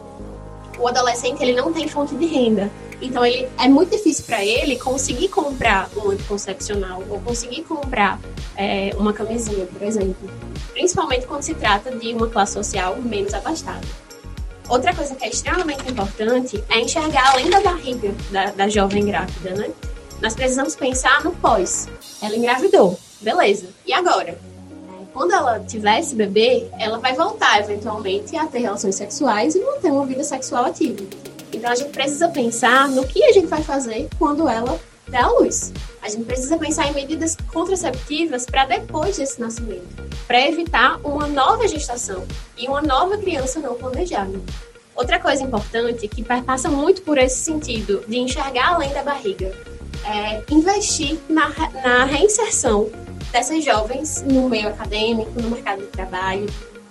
O 0.80 0.88
adolescente 0.88 1.42
ele 1.42 1.54
não 1.54 1.72
tem 1.72 1.88
fonte 1.88 2.16
de 2.16 2.26
renda. 2.26 2.72
Então 3.02 3.26
ele 3.26 3.48
é 3.60 3.68
muito 3.68 3.92
difícil 3.92 4.26
para 4.26 4.44
ele 4.46 4.78
conseguir 4.78 5.28
comprar 5.30 5.90
um 5.98 6.12
anticoncepcional 6.12 7.04
ou 7.10 7.20
conseguir 7.22 7.64
comprar 7.64 8.20
é, 8.56 8.92
uma 8.96 9.12
camisinha, 9.12 9.66
por 9.66 9.82
exemplo. 9.82 10.30
Principalmente 10.72 11.26
quando 11.26 11.42
se 11.42 11.56
trata 11.56 11.92
de 11.92 12.14
uma 12.14 12.28
classe 12.28 12.54
social 12.54 12.98
menos 12.98 13.34
abastada. 13.34 13.88
Outra 14.70 14.96
coisa 14.96 15.16
que 15.16 15.26
é 15.26 15.30
extremamente 15.30 15.90
importante 15.92 16.64
é 16.70 16.80
enxergar 16.80 17.32
além 17.32 17.50
da 17.50 17.60
barriga 17.60 18.14
da, 18.32 18.46
da 18.52 18.70
jovem 18.70 19.06
grávida, 19.06 19.54
né? 19.56 19.70
Nós 20.22 20.36
precisamos 20.36 20.76
pensar 20.76 21.24
no 21.24 21.32
pós. 21.32 21.90
Ela 22.22 22.36
engravidou, 22.36 22.98
beleza. 23.20 23.68
E 23.86 23.92
agora? 23.92 24.38
Quando 25.14 25.34
ela 25.34 25.60
tiver 25.60 26.00
esse 26.00 26.16
bebê, 26.16 26.68
ela 26.80 26.98
vai 27.00 27.14
voltar 27.14 27.60
eventualmente 27.60 28.36
a 28.36 28.48
ter 28.48 28.60
relações 28.60 28.96
sexuais 28.96 29.56
e 29.56 29.60
manter 29.60 29.92
uma 29.92 30.06
vida 30.06 30.24
sexual 30.24 30.66
ativa. 30.66 31.04
Então 31.54 31.70
a 31.70 31.76
gente 31.76 31.90
precisa 31.90 32.30
pensar 32.30 32.88
no 32.88 33.06
que 33.06 33.24
a 33.24 33.32
gente 33.32 33.48
vai 33.48 33.62
fazer 33.62 34.08
quando 34.18 34.48
ela 34.48 34.80
der 35.08 35.24
a 35.24 35.30
luz. 35.30 35.74
A 36.02 36.10
gente 36.10 36.24
precisa 36.24 36.58
pensar 36.58 36.88
em 36.88 36.94
medidas 36.94 37.36
contraceptivas 37.52 38.46
para 38.46 38.66
depois 38.66 39.18
desse 39.18 39.40
nascimento, 39.40 39.86
para 40.26 40.48
evitar 40.48 41.00
uma 41.04 41.28
nova 41.28 41.68
gestação 41.68 42.26
e 42.58 42.68
uma 42.68 42.82
nova 42.82 43.18
criança 43.18 43.60
não 43.60 43.76
planejada. 43.76 44.40
Outra 44.96 45.20
coisa 45.20 45.44
importante 45.44 46.08
que 46.08 46.24
passa 46.24 46.70
muito 46.70 47.02
por 47.02 47.18
esse 47.18 47.38
sentido 47.38 48.04
de 48.08 48.18
enxergar 48.18 48.76
além 48.76 48.94
da 48.94 49.04
barriga 49.04 49.52
é 50.06 50.42
investir 50.50 51.18
na, 51.30 51.50
na 51.84 52.06
reinserção 52.06 52.90
dessas 53.32 53.64
jovens 53.64 54.24
no 54.24 54.50
meio 54.50 54.68
acadêmico, 54.68 55.42
no 55.42 55.50
mercado 55.50 55.82
de 55.82 55.88
trabalho. 55.88 56.48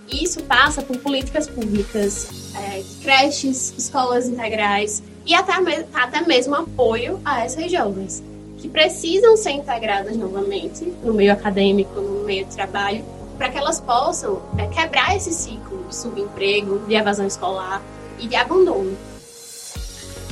E 0.08 0.24
isso 0.24 0.42
passa 0.42 0.82
por 0.82 0.96
políticas 0.98 1.46
públicas, 1.46 2.52
é, 2.56 2.82
creches, 3.02 3.72
escolas 3.78 4.28
integrais 4.28 5.02
e 5.24 5.34
até, 5.34 5.52
até 5.92 6.20
mesmo 6.22 6.54
apoio 6.54 7.20
a 7.24 7.44
essas 7.44 7.70
jovens, 7.70 8.22
que 8.58 8.68
precisam 8.68 9.36
ser 9.36 9.52
integradas 9.52 10.16
novamente 10.16 10.84
no 11.04 11.14
meio 11.14 11.32
acadêmico, 11.32 12.00
no 12.00 12.24
meio 12.24 12.44
de 12.44 12.56
trabalho, 12.56 13.04
para 13.38 13.48
que 13.48 13.58
elas 13.58 13.80
possam 13.80 14.42
é, 14.58 14.66
quebrar 14.66 15.16
esse 15.16 15.32
ciclo 15.32 15.84
de 15.88 15.94
subemprego, 15.94 16.80
de 16.86 16.94
evasão 16.94 17.26
escolar 17.26 17.80
e 18.18 18.26
de 18.26 18.34
abandono. 18.34 18.96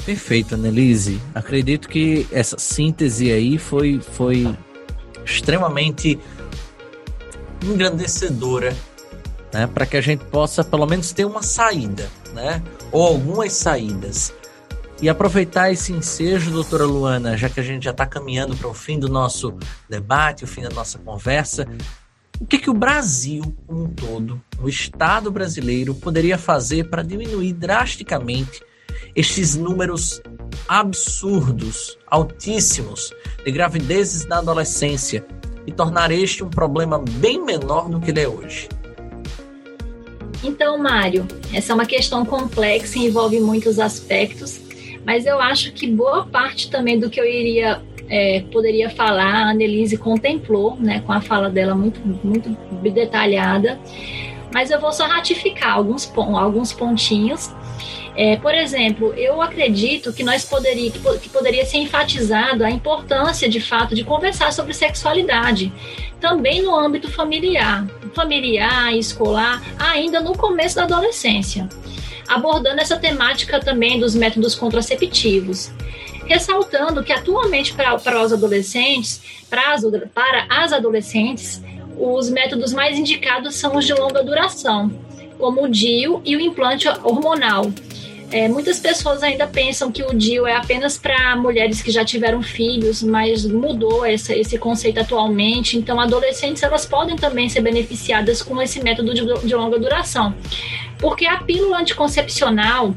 Perfeito, 0.04 0.54
Annelise. 0.54 1.20
Acredito 1.34 1.88
que 1.88 2.26
essa 2.32 2.58
síntese 2.58 3.30
aí 3.30 3.58
foi, 3.58 4.00
foi 4.00 4.56
extremamente 5.28 6.18
engrandecedora, 7.62 8.74
né, 9.52 9.66
para 9.66 9.86
que 9.86 9.96
a 9.96 10.00
gente 10.00 10.24
possa 10.26 10.62
pelo 10.64 10.86
menos 10.86 11.12
ter 11.12 11.24
uma 11.24 11.42
saída, 11.42 12.08
né, 12.32 12.62
ou 12.90 13.06
algumas 13.06 13.52
saídas. 13.52 14.32
E 15.00 15.08
aproveitar 15.08 15.70
esse 15.70 15.92
ensejo, 15.92 16.50
doutora 16.50 16.84
Luana, 16.84 17.36
já 17.36 17.48
que 17.48 17.60
a 17.60 17.62
gente 17.62 17.84
já 17.84 17.92
está 17.92 18.04
caminhando 18.04 18.56
para 18.56 18.66
o 18.66 18.74
fim 18.74 18.98
do 18.98 19.08
nosso 19.08 19.56
debate, 19.88 20.42
o 20.42 20.46
fim 20.46 20.62
da 20.62 20.70
nossa 20.70 20.98
conversa, 20.98 21.68
o 22.40 22.46
que, 22.46 22.58
que 22.58 22.70
o 22.70 22.74
Brasil, 22.74 23.42
como 23.66 23.84
um 23.84 23.88
todo, 23.88 24.40
o 24.60 24.68
Estado 24.68 25.30
brasileiro, 25.30 25.94
poderia 25.94 26.36
fazer 26.36 26.88
para 26.88 27.02
diminuir 27.02 27.52
drasticamente 27.52 28.60
estes 29.14 29.56
números 29.56 30.20
absurdos, 30.66 31.98
altíssimos, 32.06 33.12
de 33.44 33.50
gravidezes 33.50 34.26
na 34.26 34.38
adolescência 34.38 35.24
e 35.66 35.72
tornar 35.72 36.10
este 36.10 36.42
um 36.42 36.50
problema 36.50 36.98
bem 36.98 37.44
menor 37.44 37.88
do 37.88 38.00
que 38.00 38.10
ele 38.10 38.20
é 38.20 38.28
hoje? 38.28 38.68
Então, 40.42 40.78
Mário, 40.78 41.26
essa 41.52 41.72
é 41.72 41.74
uma 41.74 41.86
questão 41.86 42.24
complexa 42.24 42.98
e 42.98 43.06
envolve 43.06 43.40
muitos 43.40 43.78
aspectos, 43.78 44.60
mas 45.04 45.26
eu 45.26 45.40
acho 45.40 45.72
que 45.72 45.86
boa 45.86 46.26
parte 46.26 46.70
também 46.70 46.98
do 46.98 47.10
que 47.10 47.20
eu 47.20 47.24
iria 47.24 47.82
é, 48.08 48.40
poderia 48.52 48.88
falar, 48.88 49.34
a 49.34 49.50
Annelise 49.50 49.96
contemplou, 49.96 50.76
né, 50.76 51.00
com 51.00 51.12
a 51.12 51.20
fala 51.20 51.50
dela 51.50 51.74
muito, 51.74 52.00
muito 52.24 52.56
detalhada, 52.90 53.78
mas 54.52 54.70
eu 54.70 54.80
vou 54.80 54.92
só 54.92 55.06
ratificar 55.06 55.74
alguns, 55.74 56.10
alguns 56.16 56.72
pontinhos 56.72 57.50
é, 58.20 58.36
por 58.36 58.52
exemplo, 58.52 59.14
eu 59.14 59.40
acredito 59.40 60.12
que 60.12 60.24
nós 60.24 60.44
poderia, 60.44 60.90
que, 60.90 60.98
que 61.20 61.28
poderia 61.28 61.64
ser 61.64 61.78
enfatizado 61.78 62.64
a 62.64 62.70
importância, 62.70 63.48
de 63.48 63.60
fato, 63.60 63.94
de 63.94 64.02
conversar 64.02 64.52
sobre 64.52 64.74
sexualidade, 64.74 65.72
também 66.20 66.60
no 66.60 66.74
âmbito 66.74 67.08
familiar, 67.08 67.86
familiar, 68.16 68.92
escolar, 68.96 69.62
ainda 69.78 70.20
no 70.20 70.36
começo 70.36 70.74
da 70.74 70.82
adolescência, 70.82 71.68
abordando 72.26 72.80
essa 72.80 72.96
temática 72.96 73.60
também 73.60 74.00
dos 74.00 74.16
métodos 74.16 74.56
contraceptivos. 74.56 75.70
Ressaltando 76.26 77.04
que 77.04 77.12
atualmente 77.12 77.72
para, 77.72 77.94
os 78.20 78.32
adolescentes, 78.32 79.22
para 79.48 79.74
as, 79.74 79.82
para 80.12 80.44
as 80.50 80.72
adolescentes, 80.72 81.62
os 81.96 82.28
métodos 82.28 82.72
mais 82.72 82.98
indicados 82.98 83.54
são 83.54 83.76
os 83.76 83.86
de 83.86 83.94
longa 83.94 84.24
duração, 84.24 84.90
como 85.38 85.62
o 85.62 85.68
DIU 85.68 86.20
e 86.24 86.34
o 86.34 86.40
implante 86.40 86.88
hormonal, 86.88 87.70
é, 88.30 88.46
muitas 88.48 88.78
pessoas 88.78 89.22
ainda 89.22 89.46
pensam 89.46 89.90
que 89.90 90.02
o 90.02 90.14
DIU 90.14 90.46
é 90.46 90.54
apenas 90.54 90.98
para 90.98 91.34
mulheres 91.36 91.80
que 91.80 91.90
já 91.90 92.04
tiveram 92.04 92.42
filhos, 92.42 93.02
mas 93.02 93.46
mudou 93.46 94.04
essa, 94.04 94.34
esse 94.34 94.58
conceito 94.58 95.00
atualmente. 95.00 95.78
Então, 95.78 95.98
adolescentes 95.98 96.62
elas 96.62 96.84
podem 96.84 97.16
também 97.16 97.48
ser 97.48 97.62
beneficiadas 97.62 98.42
com 98.42 98.60
esse 98.60 98.82
método 98.82 99.14
de, 99.14 99.46
de 99.46 99.54
longa 99.54 99.78
duração, 99.78 100.34
porque 100.98 101.26
a 101.26 101.38
pílula 101.38 101.78
anticoncepcional 101.78 102.94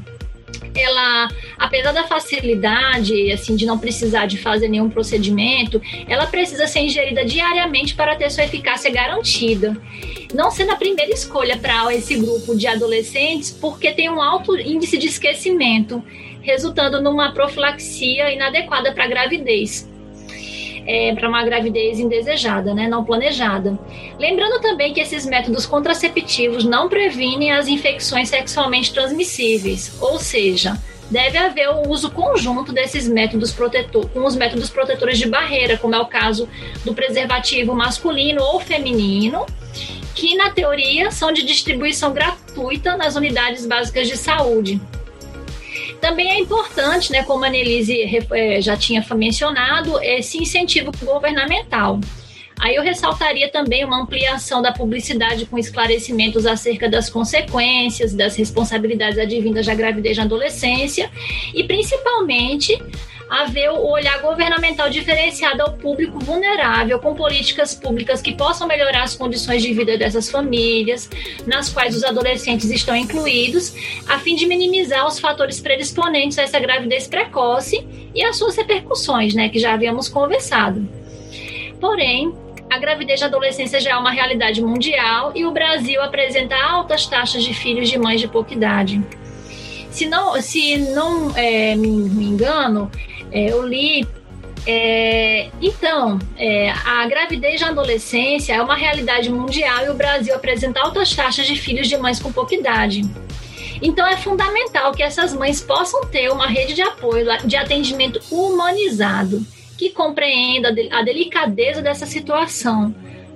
ela 0.75 1.29
apesar 1.61 1.91
da 1.91 2.03
facilidade, 2.03 3.31
assim, 3.31 3.55
de 3.55 3.67
não 3.67 3.77
precisar 3.77 4.25
de 4.25 4.37
fazer 4.37 4.67
nenhum 4.67 4.89
procedimento, 4.89 5.79
ela 6.07 6.25
precisa 6.25 6.65
ser 6.65 6.79
ingerida 6.79 7.23
diariamente 7.23 7.93
para 7.93 8.15
ter 8.15 8.31
sua 8.31 8.45
eficácia 8.45 8.91
garantida. 8.91 9.77
Não 10.33 10.49
sendo 10.49 10.71
a 10.71 10.75
primeira 10.75 11.11
escolha 11.13 11.57
para 11.57 11.93
esse 11.93 12.15
grupo 12.15 12.55
de 12.55 12.65
adolescentes, 12.65 13.51
porque 13.51 13.91
tem 13.91 14.09
um 14.09 14.21
alto 14.21 14.57
índice 14.57 14.97
de 14.97 15.05
esquecimento, 15.05 16.03
resultando 16.41 16.99
numa 16.99 17.31
profilaxia 17.31 18.33
inadequada 18.33 18.91
para 18.91 19.03
a 19.03 19.07
gravidez 19.07 19.90
é, 20.85 21.13
para 21.13 21.27
uma 21.27 21.43
gravidez 21.43 21.99
indesejada, 21.99 22.73
né, 22.73 22.87
não 22.87 23.03
planejada. 23.03 23.77
Lembrando 24.19 24.61
também 24.61 24.93
que 24.93 24.99
esses 24.99 25.25
métodos 25.25 25.65
contraceptivos 25.65 26.63
não 26.63 26.89
previnem 26.89 27.51
as 27.51 27.67
infecções 27.67 28.29
sexualmente 28.29 28.93
transmissíveis, 28.93 29.97
ou 30.01 30.19
seja, 30.19 30.77
deve 31.09 31.37
haver 31.37 31.69
o 31.69 31.89
uso 31.89 32.09
conjunto 32.09 32.71
desses 32.71 33.07
métodos 33.07 33.51
protetor, 33.51 34.09
com 34.09 34.25
os 34.25 34.35
métodos 34.35 34.69
protetores 34.69 35.17
de 35.17 35.27
barreira, 35.27 35.77
como 35.77 35.93
é 35.93 35.99
o 35.99 36.05
caso 36.05 36.47
do 36.85 36.93
preservativo 36.93 37.75
masculino 37.75 38.41
ou 38.41 38.59
feminino, 38.59 39.45
que 40.15 40.35
na 40.35 40.49
teoria 40.49 41.11
são 41.11 41.31
de 41.31 41.43
distribuição 41.43 42.13
gratuita 42.13 42.95
nas 42.95 43.15
unidades 43.15 43.65
básicas 43.65 44.07
de 44.07 44.17
saúde. 44.17 44.79
Também 46.01 46.31
é 46.31 46.39
importante, 46.39 47.11
né, 47.11 47.23
como 47.23 47.45
a 47.45 47.47
Annelise 47.47 48.25
eh, 48.31 48.59
já 48.59 48.75
tinha 48.75 49.05
mencionado, 49.15 50.01
esse 50.01 50.39
incentivo 50.39 50.91
governamental. 51.03 51.99
Aí 52.59 52.75
eu 52.75 52.83
ressaltaria 52.83 53.49
também 53.51 53.83
uma 53.83 54.01
ampliação 54.01 54.61
da 54.61 54.71
publicidade 54.71 55.45
com 55.45 55.57
esclarecimentos 55.57 56.45
acerca 56.45 56.87
das 56.89 57.09
consequências, 57.09 58.13
das 58.13 58.35
responsabilidades 58.35 59.17
advindas 59.17 59.65
da 59.65 59.73
gravidez 59.73 60.17
na 60.17 60.23
adolescência 60.23 61.09
e 61.55 61.63
principalmente 61.63 62.79
haver 63.31 63.69
o 63.69 63.89
olhar 63.89 64.19
governamental 64.19 64.89
diferenciado 64.89 65.61
ao 65.61 65.71
público 65.71 66.19
vulnerável, 66.19 66.99
com 66.99 67.15
políticas 67.15 67.73
públicas 67.73 68.21
que 68.21 68.35
possam 68.35 68.67
melhorar 68.67 69.03
as 69.03 69.15
condições 69.15 69.61
de 69.61 69.73
vida 69.73 69.97
dessas 69.97 70.29
famílias, 70.29 71.09
nas 71.47 71.69
quais 71.69 71.95
os 71.95 72.03
adolescentes 72.03 72.69
estão 72.69 72.93
incluídos, 72.93 73.73
a 74.05 74.19
fim 74.19 74.35
de 74.35 74.45
minimizar 74.45 75.07
os 75.07 75.17
fatores 75.17 75.61
predisponentes 75.61 76.37
a 76.37 76.41
essa 76.41 76.59
gravidez 76.59 77.07
precoce 77.07 77.87
e 78.13 78.21
as 78.21 78.37
suas 78.37 78.57
repercussões, 78.57 79.33
né, 79.33 79.47
que 79.47 79.59
já 79.59 79.75
havíamos 79.75 80.09
conversado. 80.09 80.85
Porém, 81.79 82.33
a 82.69 82.77
gravidez 82.77 83.21
na 83.21 83.27
adolescência 83.27 83.79
já 83.79 83.91
é 83.91 83.95
uma 83.95 84.11
realidade 84.11 84.61
mundial 84.61 85.31
e 85.33 85.45
o 85.45 85.51
Brasil 85.51 86.01
apresenta 86.01 86.55
altas 86.55 87.05
taxas 87.05 87.45
de 87.45 87.53
filhos 87.53 87.89
de 87.89 87.97
mães 87.97 88.19
de 88.19 88.27
pouca 88.27 88.53
idade. 88.53 89.01
Se 89.89 90.05
não, 90.05 90.41
se 90.41 90.77
não 90.77 91.35
é, 91.35 91.75
me, 91.75 91.89
engano, 91.89 92.89
eu 93.31 93.65
li. 93.65 94.07
É, 94.65 95.49
então, 95.59 96.19
é, 96.37 96.69
a 96.69 97.07
gravidez 97.07 97.59
na 97.61 97.69
adolescência 97.69 98.53
é 98.53 98.61
uma 98.61 98.75
realidade 98.75 99.29
mundial 99.31 99.85
e 99.85 99.89
o 99.89 99.95
Brasil 99.95 100.35
apresenta 100.35 100.79
altas 100.81 101.15
taxas 101.15 101.47
de 101.47 101.55
filhos 101.55 101.87
de 101.87 101.97
mães 101.97 102.19
com 102.19 102.31
pouca 102.31 102.53
idade. 102.53 103.01
Então, 103.81 104.05
é 104.05 104.15
fundamental 104.15 104.91
que 104.91 105.01
essas 105.01 105.33
mães 105.33 105.61
possam 105.61 106.05
ter 106.05 106.31
uma 106.31 106.47
rede 106.47 106.75
de 106.75 106.83
apoio, 106.83 107.25
de 107.43 107.55
atendimento 107.55 108.21
humanizado, 108.29 109.43
que 109.75 109.89
compreenda 109.89 110.69
a 110.91 111.01
delicadeza 111.01 111.81
dessa 111.81 112.05
situação, 112.05 112.93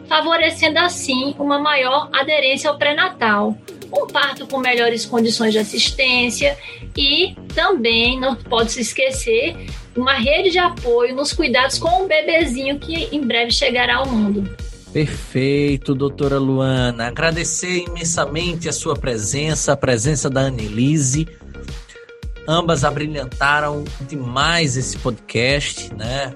favorecendo 0.07 0.77
assim 0.77 1.33
uma 1.39 1.57
maior 1.57 2.09
aderência 2.13 2.69
ao 2.69 2.77
pré-natal, 2.77 3.57
um 3.91 4.05
parto 4.05 4.45
com 4.45 4.59
melhores 4.59 5.05
condições 5.05 5.53
de 5.53 5.59
assistência 5.59 6.55
e 6.95 7.35
também 7.55 8.19
não 8.19 8.35
pode 8.35 8.71
se 8.71 8.81
esquecer 8.81 9.55
uma 9.95 10.13
rede 10.13 10.51
de 10.51 10.59
apoio 10.59 11.15
nos 11.15 11.31
cuidados 11.31 11.77
com 11.77 12.03
o 12.03 12.07
bebezinho 12.07 12.77
que 12.79 13.09
em 13.15 13.21
breve 13.21 13.51
chegará 13.51 13.97
ao 13.97 14.07
mundo. 14.07 14.49
Perfeito, 14.95 15.93
doutora 15.93 16.39
Luana. 16.39 17.07
Agradecer 17.07 17.83
imensamente 17.85 18.69
a 18.69 18.71
sua 18.71 18.95
presença, 18.95 19.73
a 19.73 19.77
presença 19.77 20.29
da 20.29 20.41
Annelise. 20.41 21.27
Ambas 22.47 22.83
abrilhantaram 22.83 23.83
demais 24.07 24.77
esse 24.77 24.97
podcast, 24.97 25.93
né? 25.93 26.33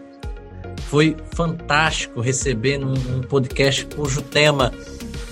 Foi 0.90 1.16
fantástico 1.34 2.20
receber 2.20 2.80
num, 2.80 3.22
podcast 3.22 3.86
cujo 3.96 4.22
tema 4.24 4.74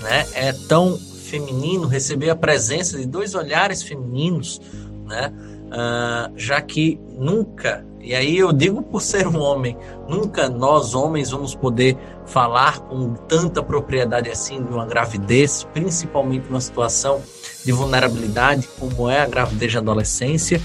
né, 0.01 0.25
é 0.33 0.53
tão 0.53 0.97
feminino, 0.97 1.87
receber 1.87 2.29
a 2.29 2.35
presença 2.35 2.97
de 2.97 3.05
dois 3.05 3.35
olhares 3.35 3.83
femininos, 3.83 4.61
né? 5.05 5.33
Uh, 5.67 6.31
já 6.37 6.61
que 6.61 6.97
nunca, 7.09 7.85
e 8.07 8.15
aí 8.15 8.37
eu 8.37 8.53
digo 8.53 8.81
por 8.81 9.01
ser 9.01 9.27
um 9.27 9.37
homem, 9.37 9.77
nunca 10.07 10.47
nós 10.47 10.95
homens 10.95 11.31
vamos 11.31 11.53
poder 11.53 11.97
falar 12.25 12.79
com 12.79 13.13
tanta 13.15 13.61
propriedade 13.61 14.29
assim 14.29 14.63
de 14.63 14.71
uma 14.71 14.85
gravidez, 14.85 15.67
principalmente 15.73 16.47
numa 16.47 16.61
situação 16.61 17.21
de 17.65 17.71
vulnerabilidade 17.73 18.65
como 18.79 19.09
é 19.09 19.19
a 19.19 19.25
gravidez 19.25 19.73
de 19.73 19.77
adolescência, 19.77 20.61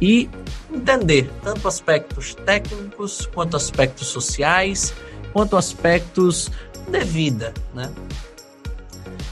e 0.00 0.28
entender 0.68 1.30
tanto 1.44 1.68
aspectos 1.68 2.34
técnicos 2.34 3.24
quanto 3.32 3.56
aspectos 3.56 4.08
sociais, 4.08 4.92
quanto 5.32 5.56
aspectos 5.56 6.50
de 6.88 7.04
vida, 7.04 7.54
né? 7.72 7.88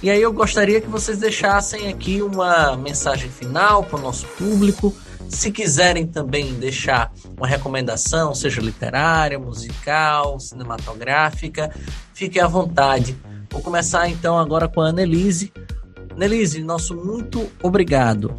E 0.00 0.10
aí 0.10 0.22
eu 0.22 0.32
gostaria 0.32 0.80
que 0.80 0.86
vocês 0.86 1.18
deixassem 1.18 1.88
aqui 1.88 2.22
uma 2.22 2.76
mensagem 2.76 3.28
final 3.28 3.82
para 3.82 3.98
o 3.98 4.02
nosso 4.02 4.26
público. 4.28 4.94
Se 5.28 5.52
quiserem 5.52 6.06
também 6.06 6.54
deixar 6.54 7.12
uma 7.36 7.46
recomendação, 7.46 8.34
seja 8.34 8.60
literária, 8.60 9.38
musical, 9.38 10.40
cinematográfica, 10.40 11.70
fiquem 12.14 12.42
à 12.42 12.46
vontade. 12.46 13.16
Vou 13.50 13.62
começar 13.62 14.08
então 14.08 14.38
agora 14.38 14.68
com 14.68 14.80
a 14.80 14.88
Annelise. 14.88 15.52
Annelise, 16.14 16.62
nosso 16.62 16.96
muito 16.96 17.48
obrigado. 17.62 18.34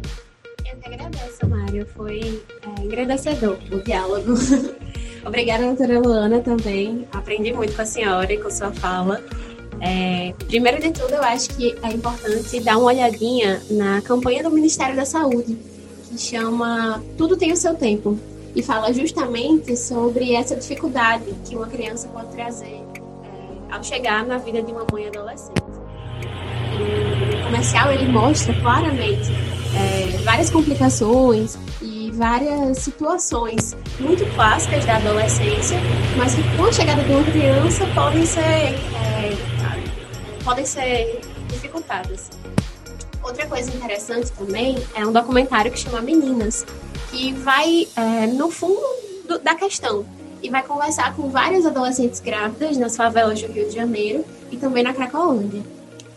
Eu 0.70 0.76
que 0.78 0.88
agradeço, 0.88 1.48
Mário. 1.48 1.86
Foi 1.96 2.42
é, 2.62 2.82
engrandecedor 2.82 3.56
o 3.72 3.82
diálogo. 3.82 4.34
Obrigada, 5.24 5.64
doutora 5.64 6.00
Luana, 6.00 6.40
também. 6.40 7.06
Aprendi 7.12 7.52
muito 7.52 7.74
com 7.74 7.82
a 7.82 7.86
senhora 7.86 8.32
e 8.32 8.38
com 8.38 8.50
sua 8.50 8.72
fala. 8.72 9.22
É, 9.80 10.34
primeiro 10.46 10.80
de 10.80 10.90
tudo, 10.90 11.14
eu 11.14 11.22
acho 11.22 11.50
que 11.50 11.74
é 11.82 11.92
importante 11.92 12.60
dar 12.60 12.76
uma 12.76 12.86
olhadinha 12.86 13.62
na 13.70 14.00
campanha 14.02 14.42
do 14.42 14.50
Ministério 14.50 14.94
da 14.94 15.04
Saúde, 15.04 15.56
que 16.10 16.18
chama 16.18 17.00
Tudo 17.16 17.36
Tem 17.36 17.52
o 17.52 17.56
Seu 17.56 17.74
Tempo, 17.74 18.18
e 18.54 18.62
fala 18.62 18.92
justamente 18.92 19.76
sobre 19.76 20.34
essa 20.34 20.56
dificuldade 20.56 21.24
que 21.44 21.54
uma 21.54 21.68
criança 21.68 22.08
pode 22.08 22.28
trazer 22.32 22.82
é, 23.24 23.72
ao 23.74 23.82
chegar 23.82 24.26
na 24.26 24.38
vida 24.38 24.60
de 24.60 24.72
uma 24.72 24.84
mãe 24.92 25.06
adolescente. 25.06 25.62
o 25.62 27.44
comercial 27.44 27.92
ele 27.92 28.10
mostra 28.10 28.52
claramente 28.60 29.30
é, 29.76 30.16
várias 30.24 30.50
complicações 30.50 31.56
e 31.80 32.10
várias 32.12 32.78
situações 32.78 33.76
muito 34.00 34.26
clássicas 34.34 34.84
da 34.84 34.96
adolescência, 34.96 35.78
mas 36.16 36.34
que 36.34 36.42
com 36.56 36.64
a 36.64 36.72
chegada 36.72 37.04
de 37.04 37.12
uma 37.12 37.24
criança 37.24 37.86
podem 37.94 38.26
ser 38.26 38.40
é, 38.40 39.60
podem 40.44 40.66
ser 40.66 41.20
dificultadas. 41.48 42.30
Outra 43.30 43.46
coisa 43.46 43.72
interessante 43.72 44.32
também 44.32 44.76
é 44.92 45.06
um 45.06 45.12
documentário 45.12 45.70
que 45.70 45.78
chama 45.78 46.00
Meninas, 46.00 46.66
que 47.12 47.32
vai 47.32 47.86
é, 47.94 48.26
no 48.26 48.50
fundo 48.50 48.84
do, 49.24 49.38
da 49.38 49.54
questão 49.54 50.04
e 50.42 50.50
vai 50.50 50.64
conversar 50.64 51.14
com 51.14 51.30
várias 51.30 51.64
adolescentes 51.64 52.18
grávidas 52.18 52.76
nas 52.76 52.96
favelas 52.96 53.40
do 53.40 53.46
Rio 53.46 53.68
de 53.68 53.76
Janeiro 53.76 54.24
e 54.50 54.56
também 54.56 54.82
na 54.82 54.92
Cracolândia. 54.92 55.62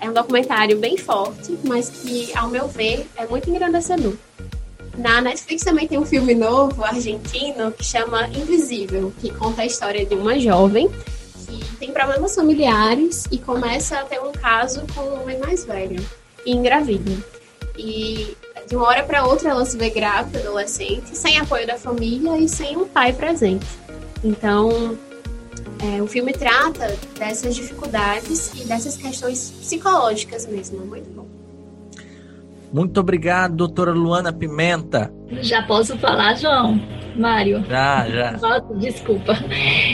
É 0.01 0.09
um 0.09 0.13
documentário 0.13 0.75
bem 0.79 0.97
forte, 0.97 1.55
mas 1.63 1.87
que, 1.87 2.35
ao 2.35 2.49
meu 2.49 2.67
ver, 2.67 3.07
é 3.15 3.27
muito 3.27 3.47
engrandecedor. 3.47 4.15
Na 4.97 5.21
Netflix 5.21 5.63
também 5.63 5.87
tem 5.87 5.99
um 5.99 6.05
filme 6.07 6.33
novo 6.33 6.83
argentino 6.83 7.71
que 7.71 7.83
chama 7.83 8.27
Invisível, 8.29 9.13
que 9.21 9.31
conta 9.31 9.61
a 9.61 9.67
história 9.67 10.03
de 10.03 10.15
uma 10.15 10.39
jovem 10.39 10.89
tem 11.79 11.91
problemas 11.91 12.33
familiares 12.33 13.27
e 13.29 13.37
começa 13.37 13.99
a 13.99 14.03
ter 14.03 14.19
um 14.19 14.31
caso 14.31 14.85
com 14.95 15.01
um 15.01 15.21
homem 15.21 15.37
mais 15.37 15.65
velho 15.65 16.01
e 16.45 16.51
engravida. 16.51 17.11
E 17.77 18.35
de 18.67 18.75
uma 18.75 18.87
hora 18.87 19.03
para 19.03 19.25
outra 19.25 19.49
ela 19.49 19.65
se 19.65 19.77
vê 19.77 19.89
grávida, 19.89 20.39
adolescente, 20.39 21.15
sem 21.17 21.37
apoio 21.37 21.67
da 21.67 21.77
família 21.77 22.37
e 22.37 22.47
sem 22.47 22.77
um 22.77 22.87
pai 22.87 23.13
presente. 23.13 23.65
Então, 24.23 24.97
é, 25.83 26.01
o 26.01 26.07
filme 26.07 26.31
trata 26.33 26.97
dessas 27.17 27.55
dificuldades 27.55 28.51
e 28.55 28.65
dessas 28.65 28.95
questões 28.95 29.51
psicológicas 29.51 30.45
mesmo. 30.45 30.85
Muito 30.85 31.09
bom. 31.09 31.32
Muito 32.73 32.99
obrigado, 32.99 33.55
doutora 33.55 33.91
Luana 33.91 34.33
Pimenta. 34.33 35.13
Já 35.41 35.61
posso 35.61 35.97
falar, 35.97 36.35
João? 36.35 36.81
Mário. 37.15 37.63
Já, 37.69 38.09
já. 38.09 38.31
Nossa, 38.31 38.73
desculpa. 38.75 39.37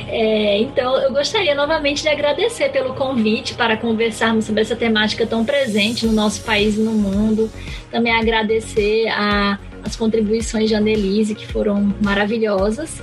É, 0.07 0.59
então, 0.61 0.95
eu 0.97 1.11
gostaria 1.11 1.53
novamente 1.53 2.01
de 2.01 2.07
agradecer 2.07 2.69
pelo 2.69 2.95
convite 2.95 3.53
para 3.53 3.75
conversarmos 3.75 4.45
sobre 4.45 4.61
essa 4.61 4.75
temática 4.75 5.27
tão 5.27 5.43
presente 5.43 6.05
no 6.05 6.13
nosso 6.13 6.41
país 6.43 6.77
e 6.77 6.79
no 6.79 6.93
mundo. 6.93 7.51
Também 7.91 8.13
agradecer 8.13 9.07
a 9.09 9.59
as 9.83 9.95
contribuições 9.95 10.69
de 10.69 10.75
Annelise, 10.75 11.35
que 11.35 11.47
foram 11.47 11.93
maravilhosas 12.01 13.01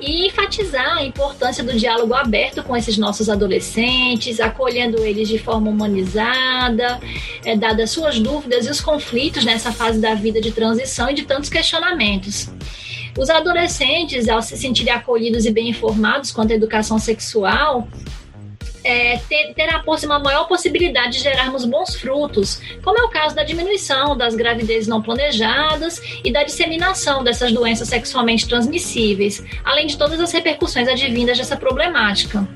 e 0.00 0.26
enfatizar 0.26 0.98
a 0.98 1.04
importância 1.04 1.62
do 1.64 1.72
diálogo 1.72 2.14
aberto 2.14 2.62
com 2.62 2.76
esses 2.76 2.96
nossos 2.96 3.28
adolescentes, 3.28 4.40
acolhendo 4.40 5.04
eles 5.04 5.28
de 5.28 5.38
forma 5.38 5.70
humanizada, 5.70 7.00
é, 7.44 7.56
dadas 7.56 7.90
suas 7.90 8.18
dúvidas 8.20 8.66
e 8.66 8.70
os 8.70 8.80
conflitos 8.80 9.44
nessa 9.44 9.72
fase 9.72 10.00
da 10.00 10.14
vida 10.14 10.40
de 10.40 10.52
transição 10.52 11.10
e 11.10 11.14
de 11.14 11.22
tantos 11.24 11.50
questionamentos. 11.50 12.48
Os 13.18 13.30
adolescentes, 13.30 14.28
ao 14.28 14.40
se 14.40 14.56
sentirem 14.56 14.92
acolhidos 14.92 15.44
e 15.44 15.50
bem 15.50 15.68
informados 15.70 16.30
quanto 16.30 16.52
à 16.52 16.54
educação 16.54 16.98
sexual, 16.98 17.88
é, 18.88 19.18
ter, 19.28 19.52
terá 19.52 19.84
uma 19.86 20.18
maior 20.18 20.48
possibilidade 20.48 21.18
de 21.18 21.22
gerarmos 21.22 21.66
bons 21.66 21.94
frutos, 21.94 22.58
como 22.82 22.98
é 22.98 23.02
o 23.02 23.10
caso 23.10 23.36
da 23.36 23.44
diminuição 23.44 24.16
das 24.16 24.34
gravidezes 24.34 24.88
não 24.88 25.02
planejadas 25.02 26.00
e 26.24 26.32
da 26.32 26.42
disseminação 26.42 27.22
dessas 27.22 27.52
doenças 27.52 27.88
sexualmente 27.88 28.48
transmissíveis, 28.48 29.44
além 29.62 29.86
de 29.86 29.98
todas 29.98 30.18
as 30.18 30.32
repercussões 30.32 30.88
advindas 30.88 31.36
dessa 31.36 31.54
problemática. 31.54 32.48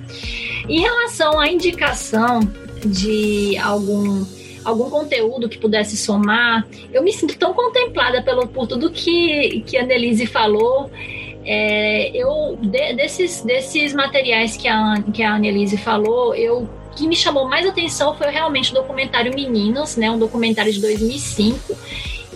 Em 0.66 0.80
relação 0.80 1.38
à 1.38 1.48
indicação 1.48 2.40
de 2.82 3.58
algum 3.58 4.24
algum 4.64 4.88
conteúdo 4.88 5.48
que 5.48 5.58
pudesse 5.58 5.96
somar, 5.96 6.64
eu 6.92 7.02
me 7.02 7.12
sinto 7.12 7.36
tão 7.36 7.52
contemplada 7.52 8.22
pelo, 8.22 8.46
por 8.46 8.68
tudo 8.68 8.92
que, 8.92 9.60
que 9.66 9.76
a 9.76 9.82
Annelise 9.82 10.24
falou 10.24 10.88
é, 11.44 12.10
eu 12.16 12.58
de, 12.60 12.94
desses, 12.94 13.42
desses 13.42 13.92
materiais 13.92 14.56
que 14.56 14.68
a, 14.68 15.02
que 15.12 15.22
a 15.22 15.34
Annelise 15.34 15.76
falou, 15.76 16.34
eu 16.34 16.68
que 16.94 17.06
me 17.06 17.16
chamou 17.16 17.48
mais 17.48 17.66
atenção 17.66 18.14
foi 18.14 18.28
realmente 18.28 18.70
o 18.70 18.74
documentário 18.74 19.34
Meninas, 19.34 19.96
né, 19.96 20.10
um 20.10 20.18
documentário 20.18 20.70
de 20.70 20.80
2005 20.80 21.74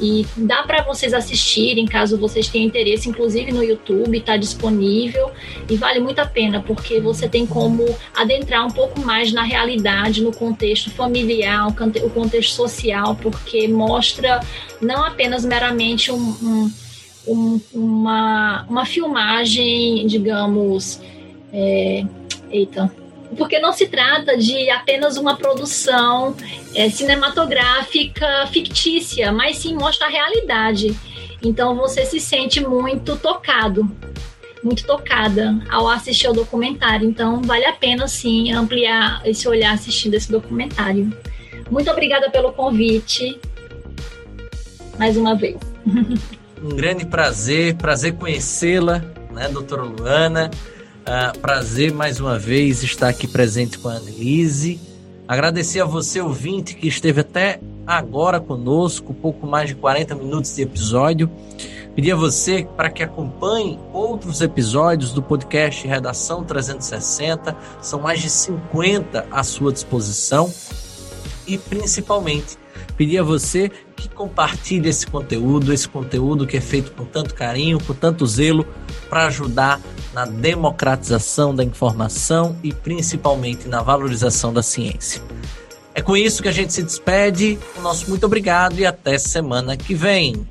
e 0.00 0.26
dá 0.36 0.62
para 0.62 0.82
vocês 0.82 1.14
assistirem 1.14 1.86
caso 1.86 2.18
vocês 2.18 2.48
tenham 2.48 2.66
interesse, 2.66 3.08
inclusive 3.08 3.50
no 3.50 3.62
YouTube 3.62 4.16
está 4.16 4.36
disponível. 4.36 5.30
E 5.68 5.76
vale 5.76 6.00
muito 6.00 6.18
a 6.18 6.26
pena 6.26 6.60
porque 6.60 7.00
você 7.00 7.28
tem 7.28 7.46
como 7.46 7.84
adentrar 8.14 8.66
um 8.66 8.70
pouco 8.70 9.00
mais 9.00 9.32
na 9.32 9.42
realidade, 9.42 10.22
no 10.22 10.32
contexto 10.32 10.90
familiar, 10.90 11.66
o 11.68 12.10
contexto 12.10 12.52
social, 12.52 13.16
porque 13.16 13.68
mostra 13.68 14.40
não 14.80 15.02
apenas 15.02 15.44
meramente 15.44 16.12
um, 16.12 16.36
um 16.42 16.70
um, 17.26 17.60
uma, 17.72 18.64
uma 18.68 18.86
filmagem, 18.86 20.06
digamos. 20.06 21.00
É, 21.52 22.04
eita. 22.50 22.92
Porque 23.36 23.58
não 23.58 23.72
se 23.72 23.86
trata 23.88 24.36
de 24.36 24.70
apenas 24.70 25.16
uma 25.16 25.36
produção 25.36 26.34
é, 26.74 26.88
cinematográfica 26.88 28.46
fictícia, 28.52 29.32
mas 29.32 29.58
sim 29.58 29.74
mostra 29.74 30.06
a 30.06 30.10
realidade. 30.10 30.96
Então 31.42 31.76
você 31.76 32.04
se 32.04 32.20
sente 32.20 32.60
muito 32.60 33.16
tocado, 33.16 33.90
muito 34.62 34.84
tocada 34.86 35.58
ao 35.68 35.88
assistir 35.88 36.28
o 36.28 36.32
documentário. 36.32 37.08
Então 37.08 37.42
vale 37.42 37.64
a 37.66 37.72
pena 37.72 38.06
sim 38.08 38.52
ampliar 38.52 39.20
esse 39.24 39.48
olhar 39.48 39.74
assistindo 39.74 40.14
esse 40.14 40.30
documentário. 40.30 41.12
Muito 41.70 41.90
obrigada 41.90 42.30
pelo 42.30 42.52
convite. 42.52 43.38
Mais 44.98 45.16
uma 45.16 45.34
vez. 45.34 45.56
Um 46.66 46.74
grande 46.74 47.06
prazer, 47.06 47.76
prazer 47.76 48.14
conhecê-la, 48.14 48.98
né, 49.32 49.48
doutora 49.48 49.82
Luana. 49.82 50.50
Uh, 51.02 51.38
prazer 51.38 51.92
mais 51.92 52.18
uma 52.18 52.36
vez 52.40 52.82
estar 52.82 53.08
aqui 53.08 53.28
presente 53.28 53.78
com 53.78 53.88
a 53.88 53.92
Annelise. 53.92 54.80
Agradecer 55.28 55.78
a 55.78 55.84
você, 55.84 56.20
ouvinte, 56.20 56.74
que 56.74 56.88
esteve 56.88 57.20
até 57.20 57.60
agora 57.86 58.40
conosco, 58.40 59.14
pouco 59.14 59.46
mais 59.46 59.68
de 59.68 59.76
40 59.76 60.16
minutos 60.16 60.56
de 60.56 60.62
episódio. 60.62 61.30
Pedir 61.94 62.10
a 62.10 62.16
você 62.16 62.66
para 62.76 62.90
que 62.90 63.04
acompanhe 63.04 63.78
outros 63.92 64.40
episódios 64.40 65.12
do 65.12 65.22
podcast 65.22 65.86
Redação 65.86 66.42
360. 66.42 67.56
São 67.80 68.00
mais 68.00 68.20
de 68.20 68.28
50 68.28 69.24
à 69.30 69.44
sua 69.44 69.72
disposição. 69.72 70.52
E 71.46 71.56
principalmente 71.58 72.58
pedir 72.96 73.18
a 73.18 73.22
você 73.22 73.70
que 73.96 74.08
compartilhe 74.08 74.88
esse 74.88 75.06
conteúdo, 75.06 75.72
esse 75.72 75.88
conteúdo 75.88 76.46
que 76.46 76.56
é 76.56 76.60
feito 76.60 76.92
com 76.92 77.04
tanto 77.04 77.34
carinho, 77.34 77.80
com 77.80 77.94
tanto 77.94 78.26
zelo, 78.26 78.66
para 79.08 79.26
ajudar 79.26 79.80
na 80.12 80.24
democratização 80.24 81.54
da 81.54 81.64
informação 81.64 82.56
e 82.62 82.72
principalmente 82.72 83.68
na 83.68 83.82
valorização 83.82 84.52
da 84.52 84.62
ciência. 84.62 85.22
É 85.94 86.02
com 86.02 86.16
isso 86.16 86.42
que 86.42 86.48
a 86.48 86.52
gente 86.52 86.72
se 86.72 86.82
despede. 86.82 87.58
O 87.78 87.80
nosso 87.80 88.08
muito 88.10 88.26
obrigado 88.26 88.78
e 88.78 88.84
até 88.84 89.16
semana 89.18 89.76
que 89.76 89.94
vem. 89.94 90.46